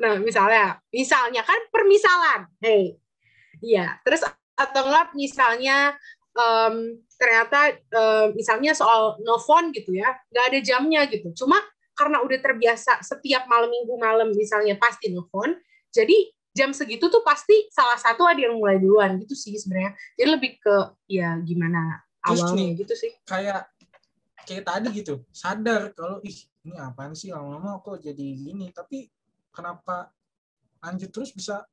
Nah, 0.00 0.16
misalnya, 0.16 0.80
misalnya 0.94 1.42
kan 1.44 1.60
permisalan. 1.68 2.48
Hey. 2.62 2.96
Iya, 3.60 4.00
terus 4.00 4.24
atau 4.56 4.82
enggak 4.88 5.12
misalnya 5.12 5.92
em, 6.32 6.96
ternyata 7.20 7.76
em, 7.76 8.32
misalnya 8.32 8.72
soal 8.72 9.20
nelfon 9.20 9.68
gitu 9.76 9.92
ya, 9.92 10.08
nggak 10.32 10.44
ada 10.48 10.58
jamnya 10.64 11.04
gitu. 11.04 11.28
Cuma 11.36 11.60
karena 12.00 12.24
udah 12.24 12.38
terbiasa 12.40 13.04
setiap 13.04 13.44
malam 13.44 13.68
minggu 13.68 13.92
malam 14.00 14.32
misalnya 14.32 14.80
pasti 14.80 15.12
nelfon, 15.12 15.52
jadi 15.92 16.32
jam 16.56 16.72
segitu 16.72 17.12
tuh 17.12 17.20
pasti 17.20 17.68
salah 17.68 18.00
satu 18.00 18.24
ada 18.24 18.40
yang 18.40 18.56
mulai 18.56 18.80
duluan 18.80 19.20
gitu 19.20 19.36
sih 19.36 19.52
sebenarnya. 19.60 19.92
Jadi 20.16 20.28
lebih 20.32 20.56
ke 20.56 20.76
ya 21.12 21.36
gimana 21.44 22.00
Terus 22.24 22.40
awalnya 22.40 22.56
nih, 22.56 22.70
gitu 22.80 22.94
sih. 22.96 23.12
kayak 23.28 23.68
kayak 24.48 24.64
tadi 24.66 24.88
gitu 24.96 25.14
sadar 25.30 25.92
kalau 25.92 26.18
ih 26.24 26.34
ini 26.66 26.76
apaan 26.80 27.12
sih 27.14 27.30
lama-lama 27.30 27.78
kok 27.84 28.00
jadi 28.02 28.26
gini 28.34 28.72
tapi 28.74 29.06
kenapa 29.52 30.10
lanjut 30.82 31.12
terus 31.12 31.30
bisa 31.30 31.64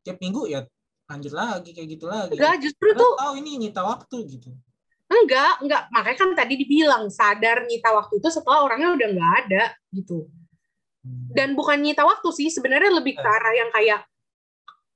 tiap 0.00 0.18
minggu 0.22 0.48
ya 0.48 0.64
lanjut 1.06 1.34
lagi 1.34 1.70
kayak 1.70 1.88
gitu 1.98 2.06
lagi 2.08 2.34
Enggak, 2.34 2.56
justru 2.62 2.94
Karena 2.94 3.02
tuh 3.02 3.12
tahu 3.20 3.34
ini 3.42 3.50
nyita 3.68 3.82
waktu 3.84 4.16
gitu 4.38 4.50
enggak, 5.06 5.54
enggak. 5.62 5.82
Makanya 5.94 6.18
kan 6.18 6.30
tadi 6.34 6.54
dibilang 6.58 7.06
sadar 7.10 7.66
nyita 7.66 7.90
waktu 7.94 8.18
itu 8.18 8.28
setelah 8.30 8.66
orangnya 8.66 8.94
udah 8.94 9.08
nggak 9.14 9.32
ada 9.46 9.64
gitu. 9.94 10.26
Hmm. 11.06 11.30
dan 11.30 11.54
bukan 11.54 11.78
nyita 11.78 12.02
waktu 12.02 12.28
sih 12.34 12.48
sebenarnya 12.50 12.90
lebih 12.98 13.14
ke 13.14 13.22
arah 13.22 13.54
yang 13.54 13.70
kayak 13.70 14.02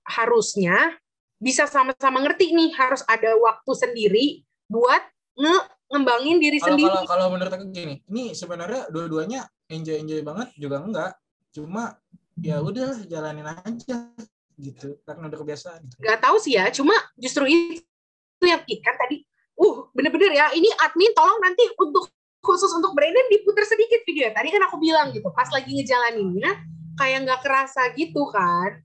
harusnya 0.02 0.98
bisa 1.38 1.70
sama-sama 1.70 2.18
ngerti 2.26 2.50
nih 2.50 2.74
harus 2.74 3.06
ada 3.06 3.38
waktu 3.38 3.72
sendiri 3.78 4.26
buat 4.66 5.00
nge 5.38 5.56
ngembangin 5.90 6.42
diri 6.42 6.58
kalau 6.58 6.66
sendiri 6.74 6.90
kalau 6.90 7.06
kalau 7.06 7.26
menurut 7.30 7.52
aku 7.54 7.66
gini 7.70 8.02
ini 8.10 8.34
sebenarnya 8.34 8.90
dua-duanya 8.90 9.46
enjoy 9.70 10.02
enjoy 10.02 10.20
banget 10.26 10.50
juga 10.58 10.82
enggak 10.82 11.12
cuma 11.54 11.94
ya 12.42 12.58
udah 12.58 13.06
jalanin 13.06 13.46
aja 13.46 14.10
gitu 14.58 14.98
karena 15.06 15.30
udah 15.30 15.38
kebiasaan 15.38 15.80
nggak 15.94 16.20
tahu 16.20 16.36
sih 16.42 16.58
ya 16.58 16.74
cuma 16.74 16.94
justru 17.14 17.46
itu 17.46 18.44
yang 18.44 18.62
kan 18.66 18.94
tadi 18.98 19.22
uh 19.60 19.76
bener-bener 19.92 20.32
ya. 20.32 20.46
Ini 20.56 20.68
admin 20.88 21.12
tolong 21.12 21.38
nanti 21.44 21.68
untuk 21.76 22.08
khusus 22.40 22.72
untuk 22.72 22.96
Brandon 22.96 23.28
diputar 23.28 23.68
sedikit 23.68 24.00
video 24.08 24.32
tadi 24.32 24.48
kan 24.48 24.64
aku 24.64 24.80
bilang 24.80 25.12
gitu 25.12 25.28
pas 25.36 25.44
lagi 25.52 25.76
ngejalaninnya 25.76 26.56
kayak 26.96 27.18
nggak 27.28 27.40
kerasa 27.44 27.92
gitu 27.92 28.24
kan. 28.32 28.80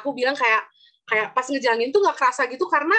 Aku 0.00 0.12
bilang 0.12 0.36
kayak 0.36 0.68
kayak 1.08 1.32
pas 1.32 1.44
ngejalanin 1.48 1.88
tuh 1.92 2.04
nggak 2.04 2.16
kerasa 2.20 2.44
gitu 2.52 2.68
karena 2.68 2.96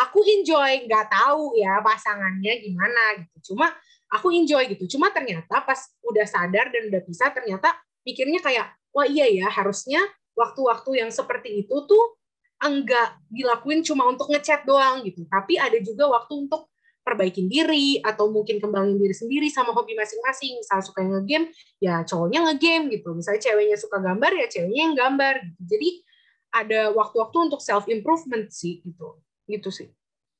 aku 0.00 0.24
enjoy. 0.24 0.88
Nggak 0.88 1.12
tahu 1.12 1.60
ya 1.60 1.84
pasangannya 1.84 2.52
gimana 2.64 3.02
gitu. 3.20 3.54
Cuma 3.54 3.68
aku 4.08 4.32
enjoy 4.32 4.64
gitu. 4.72 4.96
Cuma 4.96 5.12
ternyata 5.12 5.60
pas 5.60 5.80
udah 6.04 6.24
sadar 6.24 6.72
dan 6.72 6.88
udah 6.88 7.02
bisa 7.04 7.28
ternyata 7.32 7.72
pikirnya 8.04 8.40
kayak 8.40 8.72
wah 8.92 9.08
iya 9.08 9.26
ya 9.28 9.48
harusnya 9.50 10.00
waktu-waktu 10.34 11.04
yang 11.04 11.10
seperti 11.10 11.64
itu 11.64 11.76
tuh 11.88 12.04
enggak 12.64 13.20
dilakuin 13.28 13.84
cuma 13.84 14.08
untuk 14.08 14.32
ngechat 14.32 14.64
doang 14.64 15.04
gitu. 15.04 15.28
Tapi 15.28 15.60
ada 15.60 15.76
juga 15.84 16.08
waktu 16.08 16.48
untuk 16.48 16.72
perbaikin 17.04 17.52
diri 17.52 18.00
atau 18.00 18.32
mungkin 18.32 18.56
kembangin 18.56 18.96
diri 18.96 19.12
sendiri 19.12 19.48
sama 19.52 19.76
hobi 19.76 19.92
masing-masing. 19.92 20.56
Misal 20.56 20.80
suka 20.80 21.04
ngegame 21.04 21.52
ya 21.78 22.00
cowoknya 22.08 22.40
ngegame 22.48 22.90
gitu. 22.96 23.12
Misalnya 23.12 23.40
ceweknya 23.44 23.76
suka 23.76 24.00
gambar 24.00 24.32
ya 24.32 24.46
ceweknya 24.48 24.82
yang 24.90 24.96
gambar 24.96 25.34
gitu. 25.44 25.60
Jadi 25.76 25.90
ada 26.54 26.80
waktu-waktu 26.96 27.36
untuk 27.52 27.60
self 27.60 27.84
improvement 27.92 28.48
sih 28.48 28.80
gitu. 28.80 29.20
Gitu 29.44 29.68
sih. 29.68 29.88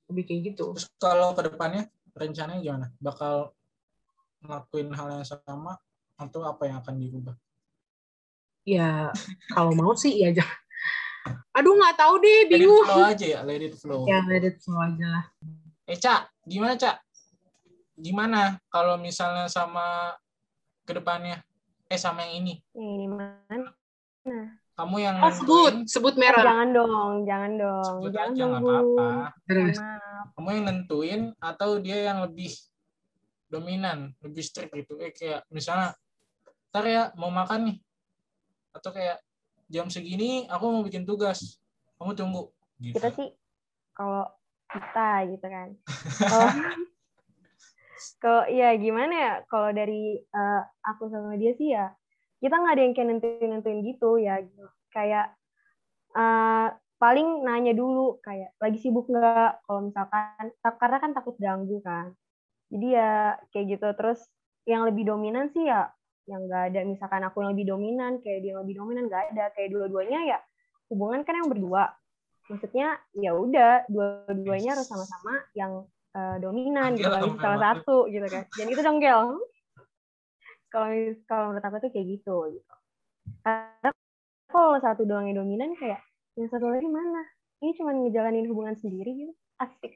Lebih 0.09 0.25
kayak 0.25 0.40
gitu. 0.54 0.73
Terus 0.75 0.88
kalau 0.97 1.37
ke 1.37 1.45
depannya 1.45 1.93
rencananya 2.16 2.61
gimana? 2.64 2.87
Bakal 2.97 3.52
ngelakuin 4.45 4.88
hal 4.97 5.21
yang 5.21 5.26
sama 5.26 5.76
atau 6.16 6.40
apa 6.47 6.69
yang 6.69 6.78
akan 6.81 6.95
dirubah 7.00 7.37
ya 8.64 9.12
kalau 9.52 9.76
mau 9.76 9.93
sih 9.93 10.16
ya 10.16 10.33
jangan 10.33 10.63
aduh 11.54 11.75
nggak 11.78 11.96
tahu 11.96 12.14
deh 12.18 12.38
let 12.44 12.50
it 12.50 12.50
bingung. 12.58 12.87
flow 12.87 13.06
aja 13.06 13.26
ya 13.26 13.40
let 13.46 13.62
it 13.62 13.75
flow. 13.78 14.02
Ya 14.04 14.18
let 14.26 14.44
it 14.44 14.58
flow 14.58 14.80
aja 14.82 15.06
lah. 15.06 15.25
Eh 15.87 15.99
cak 15.99 16.20
gimana 16.44 16.75
cak? 16.75 16.96
Gimana 17.94 18.58
kalau 18.66 18.99
misalnya 18.99 19.46
sama 19.46 20.18
ke 20.82 20.92
depannya? 20.99 21.40
Eh 21.87 21.99
sama 22.00 22.26
yang 22.26 22.42
ini. 22.42 22.54
Ini 22.75 23.06
mana? 23.06 23.70
kamu 24.75 24.96
yang 24.99 25.16
oh 25.23 25.30
sebut 25.30 25.70
nentuin. 25.70 25.87
sebut 25.87 26.14
merah 26.18 26.42
jangan 26.42 26.68
dong, 26.75 27.12
jangan 27.23 27.52
dong, 27.54 27.94
sebut 28.02 28.11
jangan 28.11 28.30
aja 28.34 28.42
nggak 28.42 28.62
apa-apa. 28.66 29.08
Kamu 30.34 30.49
yang 30.50 30.64
nentuin 30.66 31.20
atau 31.38 31.70
dia 31.78 31.99
yang 32.11 32.18
lebih 32.26 32.50
dominan 33.46 34.11
lebih 34.18 34.42
strict 34.42 34.75
gitu? 34.75 34.99
Eh 34.99 35.14
kayak 35.14 35.46
misalnya 35.54 35.94
ntar 36.75 36.84
ya 36.90 37.02
mau 37.14 37.30
makan 37.30 37.70
nih. 37.70 37.76
Atau 38.75 38.90
kayak 38.90 39.23
jam 39.68 39.87
segini 39.88 40.44
aku 40.49 40.64
mau 40.71 40.83
bikin 40.85 41.04
tugas. 41.09 41.61
Kamu 41.97 42.12
tunggu. 42.16 42.50
Gitu. 42.80 42.97
Kita 42.99 43.09
sih 43.14 43.28
kalau 43.94 44.26
kita 44.68 45.11
gitu 45.30 45.47
kan. 45.47 45.68
Kalau 46.25 46.49
kalau 48.23 48.42
ya 48.52 48.76
gimana 48.76 49.14
ya 49.14 49.33
kalau 49.49 49.71
dari 49.73 50.18
eh, 50.21 50.62
aku 50.85 51.09
sama 51.09 51.37
dia 51.40 51.52
sih 51.56 51.73
ya 51.73 51.92
kita 52.42 52.61
nggak 52.61 52.75
ada 52.76 52.83
yang 52.85 52.92
kayak 52.92 53.09
nentuin 53.09 53.50
nentuin 53.50 53.80
gitu 53.87 54.11
ya. 54.21 54.42
Kayak 54.92 55.33
eh, 56.12 56.68
paling 56.99 57.44
nanya 57.44 57.73
dulu 57.73 58.21
kayak 58.21 58.52
lagi 58.61 58.78
sibuk 58.83 59.09
nggak? 59.09 59.64
Kalau 59.64 59.80
misalkan 59.88 60.44
karena 60.61 60.99
kan 61.00 61.11
takut 61.16 61.37
ganggu 61.40 61.78
kan. 61.80 62.12
Jadi 62.68 62.87
ya 62.92 63.38
kayak 63.54 63.78
gitu. 63.78 63.88
Terus 63.97 64.21
yang 64.64 64.88
lebih 64.88 65.09
dominan 65.09 65.52
sih 65.52 65.68
ya 65.68 65.92
yang 66.25 66.49
nggak 66.49 66.62
ada 66.73 66.81
misalkan 66.88 67.23
aku 67.25 67.45
yang 67.45 67.52
lebih 67.52 67.66
dominan 67.69 68.12
kayak 68.25 68.40
dia 68.40 68.57
yang 68.57 68.61
lebih 68.64 68.76
dominan 68.81 69.04
nggak 69.09 69.25
ada. 69.35 69.45
Kayak 69.52 69.71
dua-duanya 69.76 70.21
ya 70.25 70.38
hubungan 70.93 71.21
kan 71.23 71.40
yang 71.40 71.49
berdua. 71.50 71.85
Maksudnya 72.49 73.00
ya 73.16 73.33
udah 73.33 73.88
dua-duanya 73.88 74.76
harus 74.76 74.88
sama-sama 74.88 75.49
yang 75.57 75.88
eh, 76.12 76.37
dominan 76.40 76.97
gitu 76.97 77.09
bisa 77.09 77.40
salah 77.40 77.61
satu 77.73 78.09
gitu 78.09 78.26
kan. 78.28 78.45
Dan 78.57 78.66
itu 78.69 78.81
dong 78.81 79.00
Gel 79.00 79.40
kalau 80.75 80.90
kalau 81.31 81.45
menurut 81.54 81.64
aku 81.71 81.76
tuh 81.87 81.90
kayak 81.95 82.07
gitu 82.19 82.37
gitu. 82.50 82.73
Karena 83.47 83.90
kalau 84.50 84.75
satu 84.83 85.07
doang 85.07 85.31
yang 85.31 85.38
dominan 85.38 85.78
kayak 85.78 86.02
yang 86.35 86.50
satu 86.50 86.66
lagi 86.66 86.90
mana? 86.90 87.23
Ini 87.62 87.71
cuma 87.78 87.95
ngejalanin 87.95 88.50
hubungan 88.50 88.75
sendiri 88.75 89.14
gitu. 89.14 89.33
Asik. 89.62 89.95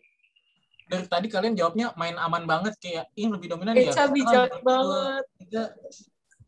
Dari 0.89 1.05
tadi 1.05 1.27
kalian 1.29 1.59
jawabnya 1.59 1.93
main 1.99 2.17
aman 2.17 2.49
banget 2.49 2.79
kayak 2.81 3.11
ini 3.19 3.29
lebih 3.29 3.53
dominan 3.53 3.77
Eca 3.77 4.07
ya? 4.07 4.09
bijak 4.09 4.49
kan 4.55 4.63
banget. 4.63 5.25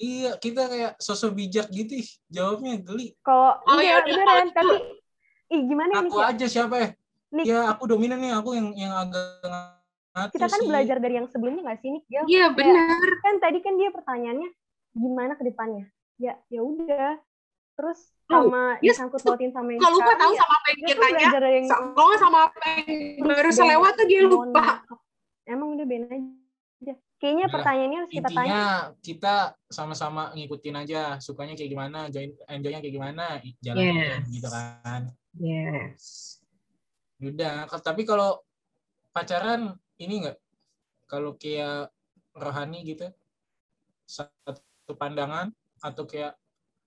Kita 0.00 0.08
iya 0.16 0.32
kita 0.34 0.62
kayak 0.64 0.92
sosok 0.96 1.36
bijak 1.36 1.68
gitu 1.68 2.00
ih 2.00 2.08
jawabnya 2.26 2.80
geli. 2.80 3.12
Kalau 3.20 3.60
Oh, 3.60 3.76
iya 3.76 4.00
yaudah, 4.00 4.06
beneran 4.08 4.46
kalau 4.48 4.72
tapi 4.72 4.76
ih 5.50 5.60
gimana 5.68 5.90
ya 5.92 6.00
aku 6.00 6.16
ya? 6.16 6.26
aja 6.32 6.46
siapa 6.48 6.76
ya? 6.76 6.88
Nick, 7.30 7.44
ya 7.46 7.58
aku 7.68 7.82
dominan 7.86 8.18
nih 8.18 8.32
aku 8.32 8.50
yang 8.56 8.68
yang 8.74 8.90
agak 8.90 9.44
ngatur 10.10 10.34
kita 10.34 10.46
kan 10.48 10.58
sih. 10.58 10.66
belajar 10.66 10.96
dari 10.98 11.14
yang 11.14 11.28
sebelumnya 11.28 11.62
nggak 11.62 11.78
sih 11.78 11.88
Nick 11.92 12.04
Gel? 12.08 12.24
iya 12.26 12.48
Kayak- 12.48 12.56
benar. 12.56 13.10
kan 13.20 13.34
tadi 13.38 13.58
kan 13.60 13.74
dia 13.76 13.90
pertanyaannya 13.92 14.50
gimana 14.90 15.32
ke 15.36 15.44
depannya? 15.44 15.84
Ya 16.16 16.34
ya 16.48 16.60
udah. 16.60 17.20
Terus 17.76 18.00
Oh, 18.26 18.46
sama 18.46 18.78
dia 18.78 18.94
disangkut 18.94 19.20
pautin 19.20 19.50
sama 19.50 19.74
yang 19.74 19.80
kalau 19.80 19.98
lupa 19.98 20.12
tahu 20.14 20.30
ya, 20.30 20.38
sama 20.38 20.54
apa 20.54 20.66
yang 20.70 20.78
dia 20.80 20.86
tuh 20.86 21.02
tanya 21.02 21.20
yang 21.50 21.66
kalau 21.92 22.14
sama 22.16 22.38
apa 22.46 22.58
yang 22.86 23.26
baru 23.26 23.50
selewat 23.50 23.92
tuh 23.98 24.06
dia 24.06 24.20
lupa. 24.22 24.64
emang 25.44 25.68
udah 25.74 25.86
ben 25.86 26.02
aja 26.06 26.94
Kayaknya 27.20 27.46
Udah. 27.46 27.54
pertanyaannya 27.60 27.98
harus 28.00 28.12
kita 28.16 28.28
tanya. 28.32 28.64
Kita 29.04 29.34
sama-sama 29.68 30.32
ngikutin 30.32 30.76
aja, 30.80 31.02
sukanya 31.20 31.52
kayak 31.52 31.70
gimana, 31.70 32.08
join 32.08 32.32
enjoynya 32.48 32.80
kayak 32.80 32.96
gimana, 32.96 33.24
jalan 33.60 33.84
Yes. 33.84 34.24
gitu 34.32 34.48
kan. 34.48 35.02
Yes. 35.36 36.02
Udah, 37.20 37.68
tapi 37.84 38.08
kalau 38.08 38.40
pacaran 39.12 39.76
ini 40.00 40.24
enggak 40.24 40.40
kalau 41.04 41.36
kayak 41.36 41.92
rohani 42.32 42.86
gitu 42.86 43.10
satu 44.08 44.94
pandangan 44.96 45.52
atau 45.84 46.06
kayak 46.08 46.38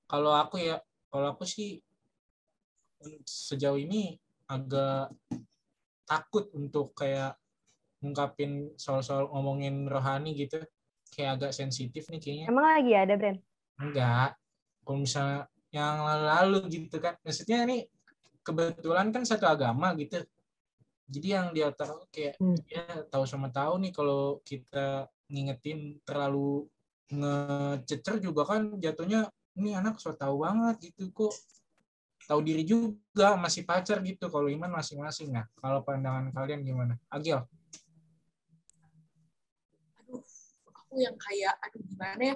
kalau 0.09 0.33
aku 0.33 0.57
ya 0.63 0.79
kalau 1.11 1.35
aku 1.35 1.45
sih 1.45 1.83
sejauh 3.27 3.77
ini 3.77 4.15
agak 4.47 5.11
takut 6.07 6.47
untuk 6.55 6.95
kayak 6.95 7.35
ngungkapin 8.03 8.75
soal-soal 8.75 9.31
ngomongin 9.31 9.87
rohani 9.87 10.35
gitu 10.35 10.59
kayak 11.15 11.39
agak 11.39 11.51
sensitif 11.55 12.11
nih 12.11 12.19
kayaknya. 12.19 12.45
Emang 12.51 12.67
lagi 12.67 12.91
ada, 12.91 13.13
Bren? 13.15 13.39
enggak. 13.79 14.35
Kalau 14.83 14.99
misalnya 14.99 15.47
yang 15.71 16.03
lalu-lalu 16.03 16.59
gitu 16.69 16.99
kan. 16.99 17.15
Maksudnya 17.23 17.63
ini 17.65 17.87
kebetulan 18.43 19.09
kan 19.15 19.23
satu 19.23 19.47
agama 19.47 19.95
gitu. 19.95 20.19
Jadi 21.07 21.27
yang 21.31 21.55
dia 21.55 21.71
tahu 21.71 22.03
kayak 22.11 22.35
Hmm. 22.37 22.59
ya 22.67 23.07
tahu 23.07 23.23
sama 23.23 23.47
tahu 23.49 23.79
nih 23.81 23.91
kalau 23.95 24.43
kita 24.43 25.07
ngingetin 25.31 26.03
terlalu 26.03 26.67
ngececer 27.07 28.19
juga 28.19 28.43
kan 28.43 28.75
jatuhnya 28.77 29.31
ini 29.55 29.77
anak 29.77 29.97
so 30.01 30.11
tahu 30.11 30.43
banget 30.43 30.91
gitu 30.91 31.07
kok. 31.15 31.33
Tahu 32.23 32.39
diri 32.39 32.63
juga 32.63 33.35
masih 33.35 33.63
pacar 33.67 33.99
gitu 34.03 34.27
kalau 34.31 34.47
iman 34.47 34.71
masing-masing. 34.79 35.31
Nah 35.31 35.43
kalau 35.59 35.83
pandangan 35.83 36.31
kalian 36.35 36.61
gimana? 36.67 36.95
Agil 37.07 37.39
aduh 39.99 40.21
aku 40.93 41.01
yang 41.01 41.17
kayak 41.17 41.57
aduh 41.57 41.81
gimana 41.89 42.21
ya? 42.21 42.35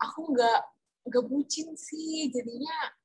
Aku 0.00 0.32
nggak 0.32 0.60
nggak 1.12 1.24
bucin 1.28 1.76
sih 1.76 2.32
jadinya 2.32 2.96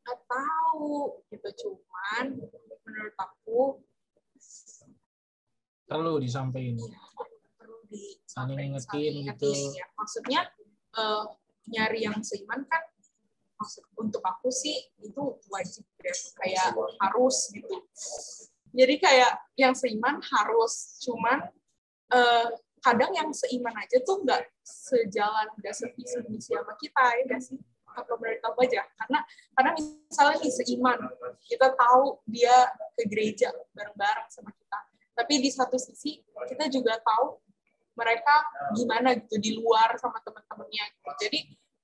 nggak 0.00 0.18
tahu 0.24 1.20
gitu. 1.28 1.48
Cuman 1.60 2.40
menurut 2.88 3.16
aku 3.20 3.84
perlu 5.84 6.16
disampaikan. 6.16 6.80
Ya, 6.80 6.96
perlu 7.60 7.84
di 7.92 8.16
Saling 8.24 8.80
sampai- 8.80 9.12
ngingetin 9.12 9.12
gitu. 9.28 9.76
ya. 9.76 9.86
maksudnya 9.92 10.40
eh, 10.96 11.24
nyari 11.68 12.08
yang 12.08 12.16
seiman 12.24 12.64
kan 12.64 12.82
maksud 13.60 13.84
untuk 14.00 14.24
aku 14.24 14.48
sih 14.48 14.88
itu 15.04 15.22
wajib 15.52 15.84
ya. 16.00 16.16
Kayak 16.40 16.72
harus 17.04 17.52
gitu. 17.52 17.76
Jadi 18.72 18.94
kayak 19.04 19.36
yang 19.60 19.76
seiman 19.76 20.16
harus 20.24 20.96
cuman 21.04 21.44
eh, 22.08 22.48
kadang 22.86 23.10
yang 23.10 23.34
seiman 23.34 23.74
aja 23.74 23.98
tuh 24.06 24.22
nggak 24.22 24.46
sejalan 24.62 25.50
nggak 25.58 25.74
sevisi 25.74 26.22
misi 26.30 26.54
sama 26.54 26.78
kita 26.78 27.02
ya 27.18 27.22
nggak 27.26 27.42
sih 27.42 27.58
menurut 27.96 28.42
aku 28.46 28.58
aja 28.62 28.86
karena 28.94 29.18
karena 29.58 29.70
misalnya 29.74 30.36
nih 30.38 30.52
seiman 30.54 30.98
kita 31.42 31.74
tahu 31.74 32.22
dia 32.30 32.70
ke 32.94 33.02
gereja 33.10 33.50
bareng-bareng 33.74 34.30
sama 34.30 34.54
kita 34.54 34.78
tapi 35.18 35.34
di 35.42 35.50
satu 35.50 35.74
sisi 35.74 36.22
kita 36.46 36.70
juga 36.70 36.94
tahu 37.02 37.42
mereka 37.98 38.44
gimana 38.78 39.18
gitu 39.18 39.34
di 39.42 39.56
luar 39.58 39.96
sama 39.98 40.22
teman-temannya 40.22 40.84
gitu. 40.94 41.10
jadi 41.26 41.40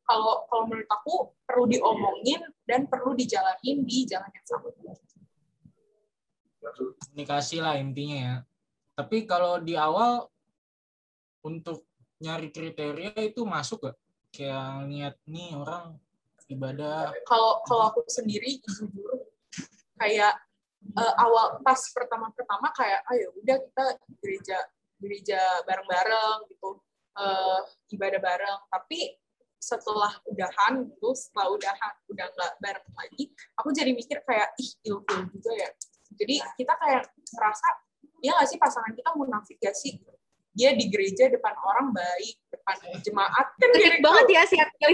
kalau 0.07 0.47
kalau 0.47 0.71
menurut 0.71 0.87
aku 0.87 1.15
perlu 1.43 1.65
diomongin 1.67 2.47
dan 2.63 2.87
perlu 2.87 3.19
dijalanin 3.19 3.83
di 3.83 4.07
jalan 4.07 4.31
yang 4.31 4.47
sama 4.47 4.71
komunikasi 7.13 7.59
lah 7.61 7.77
intinya 7.77 8.19
ya. 8.19 8.37
Tapi 8.97 9.27
kalau 9.27 9.59
di 9.61 9.75
awal 9.75 10.33
untuk 11.43 11.87
nyari 12.23 12.49
kriteria 12.55 13.13
itu 13.19 13.43
masuk 13.43 13.91
gak? 13.91 13.97
Kayak 14.33 14.89
niat 14.89 15.17
nih 15.29 15.59
orang 15.59 15.99
ibadah. 16.49 17.13
Kalau 17.27 17.61
kalau 17.67 17.85
aku 17.93 18.01
sendiri 18.09 18.63
jujur 18.63 19.29
kayak 19.99 20.35
eh, 20.97 21.15
awal 21.21 21.61
pas 21.61 21.79
pertama-pertama 21.93 22.71
kayak 22.73 23.03
ayo 23.13 23.35
udah 23.43 23.57
kita 23.61 23.85
gereja 24.23 24.59
gereja 25.03 25.41
bareng-bareng 25.67 26.49
gitu. 26.49 26.81
Eh, 27.13 27.61
ibadah 27.93 28.21
bareng. 28.23 28.61
Tapi 28.73 29.19
setelah 29.63 30.11
udahan 30.27 30.91
gitu 30.91 31.15
setelah 31.15 31.55
udahan 31.55 31.95
udah 32.11 32.27
nggak 32.35 32.53
bareng 32.59 32.89
lagi 32.99 33.31
aku 33.55 33.71
jadi 33.71 33.95
mikir 33.95 34.19
kayak 34.27 34.51
ih 34.59 34.71
ilfil 34.91 35.23
juga 35.31 35.53
ya. 35.55 35.71
Jadi 36.19 36.37
kita 36.59 36.75
kayak 36.83 37.07
ngerasa 37.31 37.69
ya 38.23 38.31
nggak 38.35 38.49
sih 38.51 38.59
pasangan 38.59 38.93
kita 38.95 39.11
munafik 39.15 39.59
gak 39.63 39.75
sih 39.75 39.99
dia 40.53 40.71
di 40.77 40.85
gereja 40.93 41.33
depan 41.33 41.55
orang 41.57 41.97
baik 41.97 42.37
depan 42.53 42.77
jemaat 43.01 43.47
kan 43.57 43.69
Ketik 43.73 43.89
ada 43.89 43.99
banget 44.05 44.27
ya 44.29 44.43
si 44.45 44.57
Atil. 44.61 44.93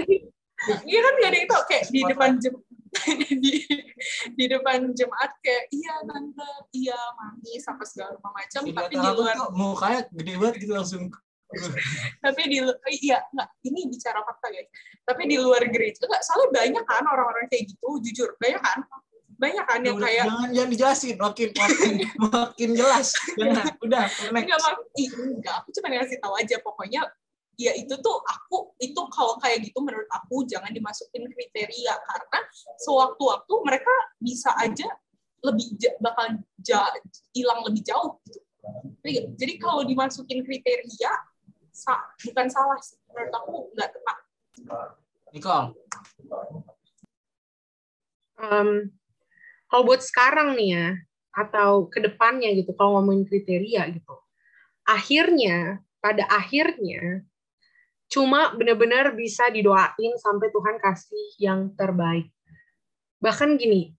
Iya 0.83 0.99
kan 0.99 1.13
gak 1.23 1.29
ada 1.31 1.37
yang 1.39 1.47
tau 1.47 1.63
kayak 1.71 1.83
di 1.87 2.01
depan 2.03 2.29
jem 2.39 2.55
di, 3.43 3.53
di 4.33 4.45
depan 4.49 4.91
jemaat 4.97 5.31
kayak 5.45 5.69
iya 5.69 5.93
tante 6.03 6.51
iya 6.73 6.97
mami 7.15 7.61
sampai 7.61 7.85
segala 7.85 8.17
macam 8.17 8.65
Jadi 8.65 8.73
tapi 8.73 8.93
di 8.97 9.07
luar 9.13 9.35
tuh 9.37 9.49
mukanya 9.53 10.01
gede 10.09 10.33
banget 10.35 10.55
gitu 10.65 10.73
langsung. 10.73 11.05
Tapi 12.25 12.41
di 12.45 12.61
eh, 12.61 12.97
iya 13.01 13.25
nggak 13.33 13.49
ini 13.65 13.89
bicara 13.89 14.21
fakta 14.21 14.53
guys. 14.53 14.69
Tapi 15.01 15.21
di 15.25 15.37
luar 15.41 15.65
gereja 15.69 16.05
nggak 16.05 16.21
soalnya 16.21 16.49
banyak 16.53 16.83
kan 16.85 17.03
orang-orang 17.05 17.45
kayak 17.49 17.73
gitu 17.73 17.89
jujur 18.05 18.37
banyak 18.37 18.61
kan 18.61 18.85
banyak 19.39 19.65
kan 19.65 19.79
yang 19.79 19.95
kayak 19.95 20.25
jangan 20.27 20.49
jangan 20.51 20.69
dijelasin 20.75 21.15
makin 21.15 21.49
makin 21.55 21.93
makin 22.35 22.69
jelas. 22.75 23.07
Jangan 23.39 23.65
udah 23.79 24.03
next. 24.35 24.43
Enggak 24.43 24.59
mak 24.59 24.73
enggak 24.99 25.55
aku 25.63 25.67
cuma 25.79 25.87
ngasih 25.95 26.17
tahu 26.19 26.33
aja. 26.35 26.55
Pokoknya 26.59 27.01
ya 27.55 27.71
itu 27.75 27.95
tuh 28.03 28.19
aku 28.27 28.75
itu 28.83 29.01
kalau 29.15 29.39
kayak 29.39 29.63
gitu 29.63 29.79
menurut 29.79 30.07
aku 30.11 30.43
jangan 30.43 30.75
dimasukin 30.75 31.23
kriteria. 31.31 31.93
Karena 32.03 32.39
sewaktu-waktu 32.83 33.53
mereka 33.63 33.93
bisa 34.19 34.51
aja 34.59 34.91
lebih 35.39 35.71
bakal 36.03 36.35
hilang 37.31 37.63
lebih 37.63 37.79
jauh 37.87 38.19
gitu. 38.27 38.43
Jadi, 38.99 39.17
jadi 39.39 39.53
kalau 39.55 39.87
dimasukin 39.87 40.43
kriteria 40.43 41.11
sa- 41.71 42.11
bukan 42.27 42.51
salah 42.51 42.75
sih. 42.83 42.99
Menurut 43.15 43.31
aku 43.31 43.53
nggak 43.71 43.89
tepat. 43.95 44.17
Nicole. 45.31 45.71
Em, 48.39 48.91
kalau 49.69 49.85
buat 49.85 50.01
sekarang 50.01 50.57
nih 50.57 50.69
ya, 50.73 50.87
atau 51.29 51.87
ke 51.87 52.01
depannya 52.01 52.51
gitu, 52.57 52.73
kalau 52.73 52.99
ngomongin 52.99 53.29
kriteria 53.29 53.93
gitu, 53.93 54.15
akhirnya, 54.83 55.79
pada 56.01 56.25
akhirnya, 56.25 57.21
cuma 58.09 58.57
benar-benar 58.57 59.13
bisa 59.13 59.47
didoain 59.53 60.13
sampai 60.17 60.49
Tuhan 60.49 60.81
kasih 60.81 61.27
yang 61.37 61.59
terbaik. 61.77 62.33
Bahkan 63.21 63.61
gini, 63.61 63.93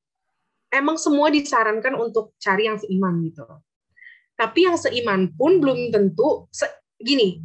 emang 0.75 0.99
semua 0.99 1.31
disarankan 1.31 1.95
untuk 1.95 2.35
cari 2.43 2.67
yang 2.67 2.79
seiman 2.79 3.23
gitu. 3.31 3.47
Tapi 4.35 4.67
yang 4.67 4.75
seiman 4.75 5.31
pun 5.39 5.63
belum 5.63 5.95
tentu, 5.95 6.51
se- 6.51 6.83
gini, 6.99 7.39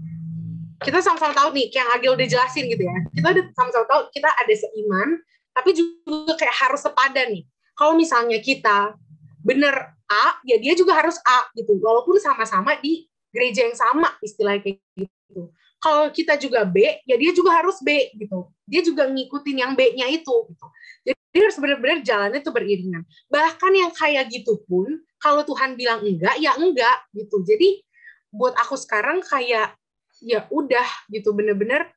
kita 0.81 0.99
sama-sama 1.05 1.37
tahu 1.37 1.53
nih, 1.53 1.69
kayak 1.69 1.77
yang 1.85 1.89
Agil 1.93 2.11
udah 2.17 2.27
jelasin 2.27 2.65
gitu 2.67 2.83
ya, 2.83 2.97
kita 3.13 3.29
sama-sama 3.53 3.85
tahu 3.85 4.01
kita 4.09 4.29
ada 4.33 4.53
seiman, 4.57 5.09
tapi 5.53 5.69
juga 5.77 6.33
kayak 6.35 6.55
harus 6.65 6.81
sepadan 6.81 7.27
nih. 7.31 7.45
Kalau 7.75 7.93
misalnya 7.99 8.39
kita 8.39 8.95
bener 9.43 9.93
A, 10.07 10.39
ya 10.47 10.57
dia 10.57 10.73
juga 10.73 10.95
harus 10.95 11.19
A 11.27 11.49
gitu, 11.53 11.77
walaupun 11.81 12.17
sama-sama 12.17 12.77
di 12.79 13.05
gereja 13.35 13.67
yang 13.67 13.75
sama 13.75 14.15
istilahnya 14.23 14.63
kayak 14.63 14.79
gitu. 14.95 15.51
Kalau 15.83 16.09
kita 16.09 16.39
juga 16.39 16.65
B, 16.65 17.03
ya 17.05 17.15
dia 17.19 17.31
juga 17.35 17.61
harus 17.61 17.77
B 17.83 18.09
gitu. 18.15 18.49
Dia 18.65 18.81
juga 18.81 19.05
ngikutin 19.05 19.57
yang 19.59 19.71
B-nya 19.77 20.09
itu 20.09 20.33
gitu. 20.49 20.65
Jadi 21.05 21.37
harus 21.37 21.57
benar-benar 21.59 21.99
jalannya 22.01 22.41
tuh 22.41 22.55
beriringan. 22.55 23.03
Bahkan 23.29 23.71
yang 23.75 23.91
kayak 23.93 24.31
gitu 24.31 24.63
pun, 24.65 25.03
kalau 25.19 25.43
Tuhan 25.45 25.75
bilang 25.75 26.01
enggak, 26.01 26.39
ya 26.39 26.55
enggak 26.57 27.05
gitu. 27.13 27.43
Jadi 27.43 27.83
buat 28.31 28.55
aku 28.55 28.79
sekarang 28.79 29.19
kayak 29.21 29.75
ya 30.23 30.47
udah 30.47 30.87
gitu 31.11 31.35
bener-bener 31.35 31.91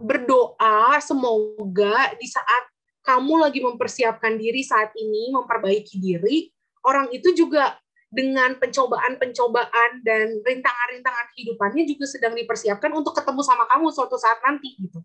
berdoa 0.00 0.96
semoga 1.00 2.12
di 2.16 2.26
saat 2.28 2.64
kamu 3.06 3.46
lagi 3.46 3.62
mempersiapkan 3.62 4.34
diri 4.34 4.66
saat 4.66 4.90
ini, 4.98 5.30
memperbaiki 5.30 6.02
diri, 6.02 6.50
orang 6.82 7.06
itu 7.14 7.30
juga 7.30 7.78
dengan 8.10 8.58
pencobaan-pencobaan 8.58 10.02
dan 10.02 10.42
rintangan-rintangan 10.42 11.26
kehidupannya 11.34 11.86
juga 11.86 12.04
sedang 12.06 12.34
dipersiapkan 12.34 12.90
untuk 12.90 13.14
ketemu 13.14 13.42
sama 13.46 13.66
kamu 13.70 13.94
suatu 13.94 14.18
saat 14.18 14.42
nanti 14.42 14.74
gitu. 14.78 15.02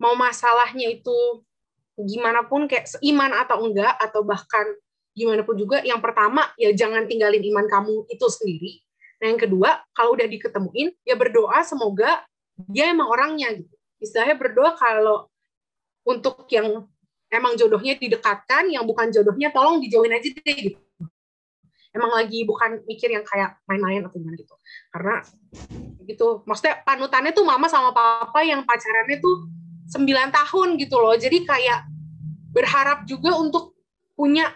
Mau 0.00 0.16
masalahnya 0.16 0.88
itu 0.92 1.44
gimana 1.96 2.44
pun 2.44 2.68
kayak 2.68 2.88
seiman 2.88 3.32
atau 3.32 3.64
enggak 3.64 3.96
atau 4.00 4.20
bahkan 4.20 4.68
gimana 5.16 5.40
pun 5.48 5.56
juga 5.56 5.80
yang 5.80 6.04
pertama 6.04 6.44
ya 6.60 6.68
jangan 6.76 7.08
tinggalin 7.08 7.40
iman 7.40 7.66
kamu 7.68 8.04
itu 8.12 8.26
sendiri. 8.28 8.72
Nah, 9.16 9.32
yang 9.32 9.40
kedua, 9.40 9.80
kalau 9.96 10.12
udah 10.12 10.28
diketemuin 10.28 10.92
ya 11.08 11.16
berdoa 11.16 11.64
semoga 11.64 12.20
dia 12.68 12.92
emang 12.92 13.08
orangnya 13.08 13.48
gitu. 13.56 13.72
Istilahnya 13.96 14.36
berdoa 14.36 14.76
kalau 14.76 15.32
untuk 16.04 16.44
yang 16.52 16.84
emang 17.30 17.58
jodohnya 17.58 17.98
didekatkan, 17.98 18.70
yang 18.70 18.86
bukan 18.86 19.10
jodohnya 19.10 19.50
tolong 19.50 19.82
dijauhin 19.82 20.14
aja 20.14 20.28
deh 20.30 20.56
gitu. 20.72 20.80
emang 21.96 22.12
lagi 22.12 22.44
bukan 22.44 22.84
mikir 22.84 23.08
yang 23.08 23.24
kayak 23.24 23.56
main-main 23.64 24.04
atau 24.04 24.20
gimana 24.20 24.36
gitu. 24.36 24.52
Karena 24.92 25.24
gitu. 26.04 26.44
Maksudnya 26.44 26.84
panutannya 26.84 27.32
tuh 27.32 27.48
mama 27.48 27.72
sama 27.72 27.90
papa 27.96 28.44
yang 28.44 28.68
pacarannya 28.68 29.16
tuh 29.16 29.48
9 29.96 30.04
tahun 30.28 30.68
gitu 30.76 30.96
loh. 31.00 31.16
Jadi 31.16 31.48
kayak 31.48 31.88
berharap 32.52 33.08
juga 33.08 33.32
untuk 33.40 33.72
punya 34.12 34.52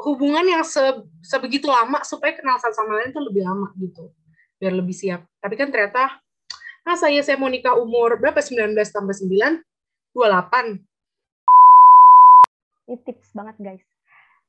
hubungan 0.00 0.44
yang 0.44 0.64
se, 0.64 0.80
sebegitu 1.24 1.68
lama 1.68 2.00
supaya 2.04 2.32
kenal 2.32 2.56
satu 2.60 2.76
sama 2.76 3.00
lain 3.00 3.12
tuh 3.12 3.24
lebih 3.28 3.44
lama 3.44 3.68
gitu. 3.76 4.08
Biar 4.56 4.72
lebih 4.72 4.96
siap. 4.96 5.28
Tapi 5.44 5.54
kan 5.54 5.68
ternyata 5.68 6.16
nah 6.88 6.96
saya 6.96 7.20
saya 7.20 7.36
mau 7.36 7.52
nikah 7.52 7.76
umur 7.76 8.16
berapa? 8.16 8.40
19 8.40 8.72
tambah 8.72 9.12
9 9.12 9.60
28 10.16 10.80
Ini 12.88 12.96
tips 13.04 13.36
banget 13.36 13.56
guys. 13.60 13.84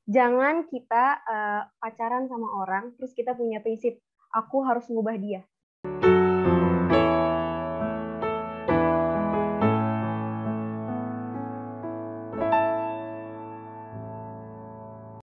Jangan 0.09 0.65
kita 0.71 1.21
uh, 1.21 1.61
pacaran 1.77 2.25
sama 2.25 2.47
orang, 2.65 2.95
terus 2.97 3.13
kita 3.13 3.37
punya 3.37 3.61
prinsip, 3.61 3.99
aku 4.33 4.65
harus 4.65 4.87
ngubah 4.89 5.19
dia. 5.19 5.43